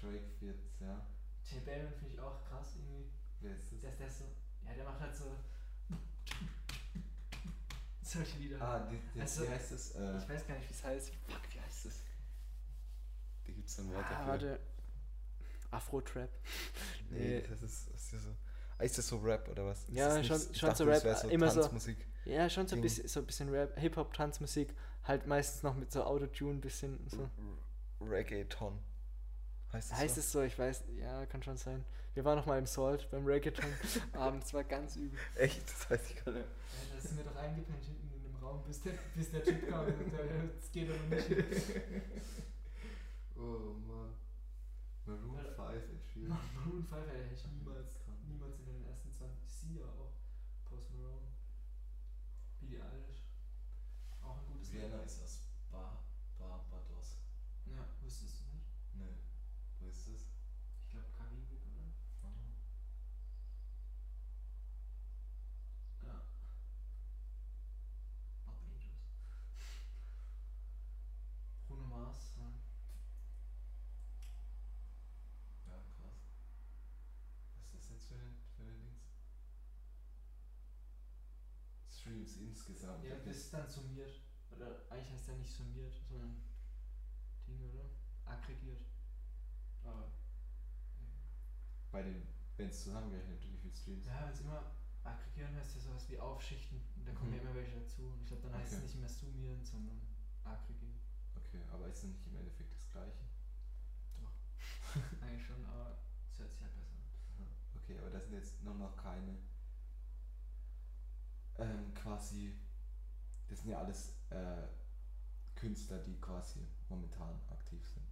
[0.00, 1.06] Drake 4, ja.
[1.50, 3.10] J Balvin finde ich auch krass irgendwie.
[3.40, 3.80] Wer ist das?
[3.80, 4.24] Der ist der so.
[4.66, 5.36] Ja, der macht halt so.
[8.02, 8.60] Solche Lieder.
[8.60, 9.90] Ah, die, die, Also, wie heißt das?
[9.92, 11.12] Äh, ich weiß gar nicht, wie es heißt.
[11.26, 12.02] fuck, wie heißt das?
[13.46, 14.26] Da gibt es ein Wort Ah, dafür.
[14.26, 14.60] warte.
[15.72, 16.30] Afro-Trap.
[17.10, 17.44] Nee, Nee.
[17.48, 18.28] das ist, das ist ja so.
[18.78, 19.80] Ah, ist das so Rap oder was?
[19.88, 22.06] Ist Ja, das nicht- schon- schon dachte, so Rap, so immer so- Tanzmusik.
[22.24, 25.90] Ja, schon so ein bisschen, so ein bisschen Rap, Hip-Hop, Tanzmusik, halt meistens noch mit
[25.92, 27.28] so Autotune ein bisschen so.
[28.00, 28.78] Reggaeton.
[29.72, 30.20] Heißt es Heißt so?
[30.20, 30.42] es so?
[30.42, 31.84] Ich weiß, ja, kann schon sein.
[32.14, 33.64] Wir waren noch mal im Salt beim Reggaeton
[34.12, 35.18] abends, war ganz übel.
[35.36, 35.62] Echt?
[35.66, 36.44] Das weiß ich gar nicht.
[36.44, 39.68] Ja, da sind wir doch eingepennt hinten in dem Raum, bis der, bis der Typ
[39.68, 40.12] kam und
[40.60, 41.26] das geht doch nicht.
[43.36, 44.14] Oh Mann.
[45.04, 45.54] Maroon Alter.
[45.54, 46.38] 5 Ed Sheeran.
[46.54, 47.88] Maroon 5 hätte ich niemals,
[48.26, 49.48] niemals in den ersten 20.
[49.48, 50.12] Sie ja auch.
[50.64, 51.28] Post Malone.
[52.60, 53.24] Billie Eilish.
[54.22, 55.40] Auch ein gutes Vienna ist aus
[55.70, 56.04] Bar
[56.38, 57.18] Barbados.
[57.66, 58.66] Ja, wusstest du nicht?
[58.94, 59.06] Nö.
[59.80, 60.28] Wo ist das?
[60.84, 61.82] Ich glaube Karibik, oder?
[66.02, 66.22] Ja.
[68.44, 68.84] Barbados.
[71.66, 72.34] Bruno Mars.
[72.36, 72.52] Ja.
[75.66, 76.20] Ja, krass.
[77.54, 79.02] Was ist das jetzt für ein, für ein Dings?
[82.26, 83.04] Streams insgesamt.
[83.04, 84.20] Ja, das ist dann summiert.
[84.50, 86.36] Oder eigentlich heißt der nicht summiert, sondern
[87.46, 87.88] Ding, oder?
[88.24, 88.82] Aggregiert.
[89.82, 90.08] Aber.
[91.90, 94.06] Bei den Bands zusammengerechnet, wie viele Streams?
[94.06, 94.64] Ja, wenn es immer
[95.04, 96.80] aggregieren heißt ja sowas wie aufschichten.
[96.96, 97.36] Und da kommen Mhm.
[97.36, 98.02] ja immer welche dazu.
[98.06, 98.82] Und ich glaube, dann heißt es Okay.
[98.84, 100.06] nicht mehr summieren, sondern
[100.44, 100.94] aggregieren.
[101.34, 103.24] Okay, aber ist nicht im Endeffekt das gleiche?
[105.20, 105.96] Eigentlich schon, aber
[106.30, 107.04] es hört sich halt besser an.
[107.74, 109.38] Okay, aber das sind jetzt nur noch keine
[111.62, 112.54] ähm, quasi,
[113.48, 114.62] das sind ja alles äh,
[115.54, 118.06] Künstler, die quasi momentan aktiv sind.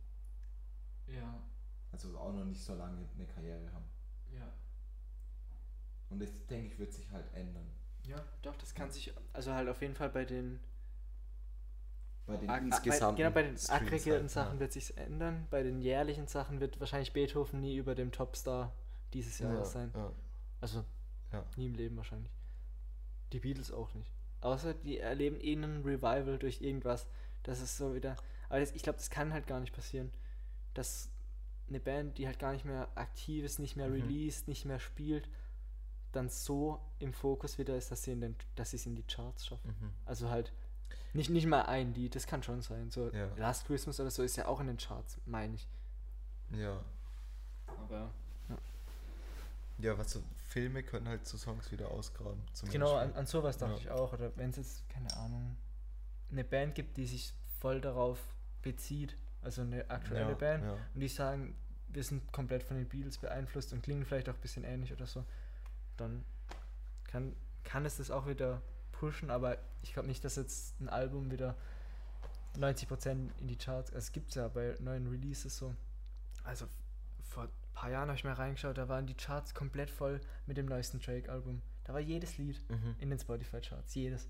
[1.16, 1.42] Ja,
[1.92, 3.84] Also auch noch nicht so lange eine Karriere haben.
[4.32, 4.52] ja.
[6.08, 7.66] Und das denke ich wird sich halt ändern.
[8.04, 10.58] Ja, doch, das kann sich, also halt auf jeden Fall bei den,
[12.26, 14.60] Bei den Ag- bei, genau, bei den Streams aggregierten halt, Sachen ja.
[14.60, 15.46] wird sich ändern.
[15.50, 18.72] Bei den jährlichen Sachen wird wahrscheinlich Beethoven nie über dem Topstar
[19.12, 19.92] dieses Jahres ja, sein.
[19.94, 20.12] Ja.
[20.60, 20.84] Also
[21.32, 21.44] Ja.
[21.56, 22.32] nie im Leben wahrscheinlich.
[23.32, 24.10] Die Beatles auch nicht.
[24.40, 27.06] Außer die erleben eh einen Revival durch irgendwas.
[27.42, 28.16] Das ist so wieder.
[28.48, 30.10] Aber das, ich glaube, das kann halt gar nicht passieren.
[30.74, 31.10] Dass
[31.68, 33.94] eine Band, die halt gar nicht mehr aktiv ist, nicht mehr Mhm.
[33.94, 35.28] released, nicht mehr spielt,
[36.12, 39.04] dann so im Fokus wieder ist, dass sie in den, dass sie es in die
[39.04, 39.76] Charts schaffen.
[39.80, 39.92] Mhm.
[40.04, 40.52] Also halt
[41.12, 42.90] nicht, nicht mal ein Lied, das kann schon sein.
[42.90, 43.28] So Ja.
[43.36, 45.68] Last Christmas oder so ist ja auch in den Charts, meine ich.
[46.52, 46.80] Ja.
[47.84, 48.10] Aber
[49.82, 52.42] Ja, was so Filme können halt so Songs wieder ausgraben.
[52.70, 53.78] Genau, an, an sowas dachte Ja.
[53.80, 54.12] ich auch.
[54.12, 55.56] Oder wenn es jetzt, keine Ahnung,
[56.30, 58.18] eine Band gibt, die sich voll darauf
[58.62, 60.72] bezieht, also eine aktuelle ja, Band, Ja.
[60.94, 61.54] und die sagen,
[61.88, 65.06] wir sind komplett von den Beatles beeinflusst und klingen vielleicht auch ein bisschen ähnlich oder
[65.06, 65.24] so,
[65.96, 66.24] dann
[67.04, 68.62] kann, kann es das auch wieder
[68.92, 71.56] pushen, aber ich glaube nicht, dass jetzt ein Album wieder
[72.56, 75.74] 90% in die Charts, also es gibt ja bei neuen Releases so.
[76.44, 76.66] Also
[77.28, 77.48] vor
[77.80, 81.00] paar Jahren habe ich mal reingeschaut, da waren die Charts komplett voll mit dem neuesten
[81.00, 81.62] Drake-Album.
[81.84, 82.94] Da war jedes Lied Mhm.
[82.98, 84.28] in den Spotify-Charts, jedes.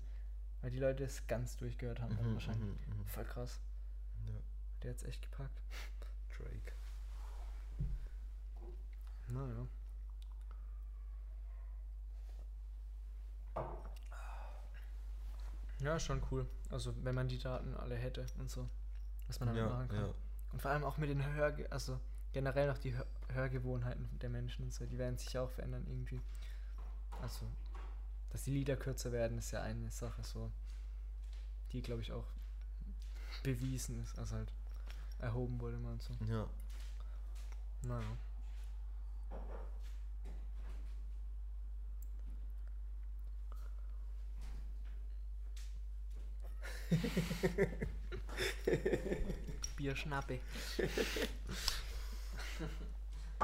[0.61, 2.63] Weil die Leute es ganz durchgehört haben, Mhm, wahrscheinlich.
[2.87, 3.05] mhm, mhm.
[3.07, 3.59] Voll krass.
[4.27, 4.33] Ja.
[4.83, 5.61] Der hat's echt gepackt.
[6.37, 6.71] Drake.
[9.27, 9.67] Naja.
[15.79, 16.47] Ja, schon cool.
[16.69, 18.69] Also wenn man die Daten alle hätte und so.
[19.27, 19.97] Was man damit Ja, machen kann.
[20.05, 20.13] ja.
[20.51, 21.55] Und vor allem auch mit den Hör...
[21.69, 21.99] Also
[22.33, 24.85] generell noch die Hör Hörgewohnheiten der Menschen und so.
[24.85, 26.19] Die werden sich ja auch verändern irgendwie.
[27.21, 27.45] Also,
[28.29, 30.51] dass die Lieder kürzer werden, ist ja eine Sache so.
[31.71, 32.27] Die, glaube ich, auch
[33.43, 34.19] bewiesen ist.
[34.19, 34.51] Also halt
[35.19, 36.13] erhoben wurde mal und so.
[36.25, 36.49] Ja.
[37.83, 38.17] Naja.
[49.77, 50.39] Bierschnappe.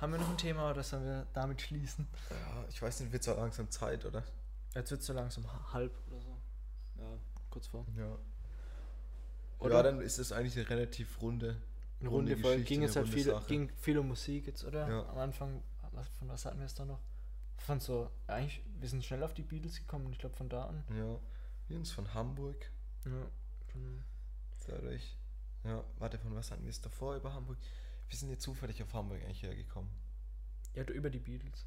[0.00, 2.08] Haben wir noch ein Thema oder sollen wir damit schließen?
[2.30, 2.64] ja.
[2.68, 4.24] Ich weiß nicht, wird so langsam Zeit, oder?
[4.74, 6.36] Jetzt wird es so langsam ha- halb oder so.
[6.98, 7.06] Ja,
[7.50, 7.86] kurz vor.
[7.96, 8.16] Ja.
[9.60, 9.76] Oder?
[9.76, 11.56] Ja, dann ist es eigentlich eine relativ runde.
[12.00, 12.52] Eine Runde voll.
[12.54, 13.46] Geschichte, Ging jetzt halt runde viel, Sache.
[13.46, 14.88] ging viel um Musik jetzt, oder?
[14.88, 15.08] Ja.
[15.08, 15.62] Am Anfang,
[15.92, 16.98] was, von was hatten wir es da noch?
[17.58, 20.82] Von so, eigentlich, wir sind schnell auf die Beatles gekommen, ich glaube von da an.
[20.96, 21.16] Ja.
[21.68, 22.56] Wir uns von Hamburg.
[23.04, 23.12] Ja.
[24.66, 25.16] Dadurch.
[25.64, 27.58] Ja, warte, von was hatten wir es davor über Hamburg?
[28.08, 29.90] Wir sind jetzt zufällig auf Hamburg eigentlich hergekommen.
[30.74, 31.66] Ja, du- über die Beatles.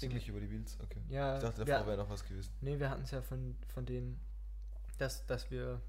[0.00, 0.78] Wirklich über die Beatles?
[0.82, 1.00] Okay.
[1.08, 1.64] Ja, ich dachte, ja.
[1.66, 2.52] davor wäre noch was gewesen.
[2.60, 4.20] Nee, wir hatten es ja von, von denen,
[4.98, 5.80] dass, dass wir,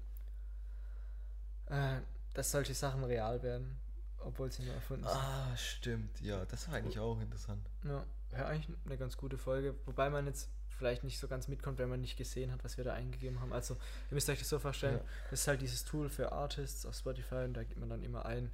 [1.66, 2.00] äh,
[2.34, 3.76] dass solche Sachen real werden,
[4.18, 5.16] obwohl sie nur erfunden sind.
[5.16, 6.20] Ah, stimmt.
[6.20, 7.68] Ja, das war eigentlich auch interessant.
[7.84, 11.78] Ja, ja, eigentlich eine ganz gute Folge, wobei man jetzt vielleicht nicht so ganz mitkommt,
[11.78, 13.52] wenn man nicht gesehen hat, was wir da eingegeben haben.
[13.52, 15.04] Also, ihr müsst euch das so vorstellen, Ja.
[15.30, 18.26] das ist halt dieses Tool für Artists auf Spotify und da gibt man dann immer
[18.26, 18.50] ein,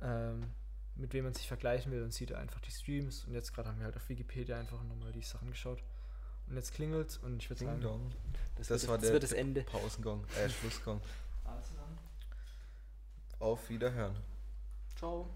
[0.00, 0.50] ähm,
[0.96, 3.24] mit wem man sich vergleichen will und sieht einfach die Streams.
[3.24, 5.82] Und jetzt gerade haben wir halt auf Wikipedia einfach nochmal die Sachen geschaut.
[6.48, 8.12] Und jetzt klingelt und ich würde sagen, dong.
[8.56, 9.62] das, Das wird, war das der wird das Ende.
[9.62, 11.00] Pausengong, äh, Schlussgong.
[11.44, 11.98] Also dann,
[13.40, 14.16] Auf Wiederhören.
[14.96, 15.28] Ciao.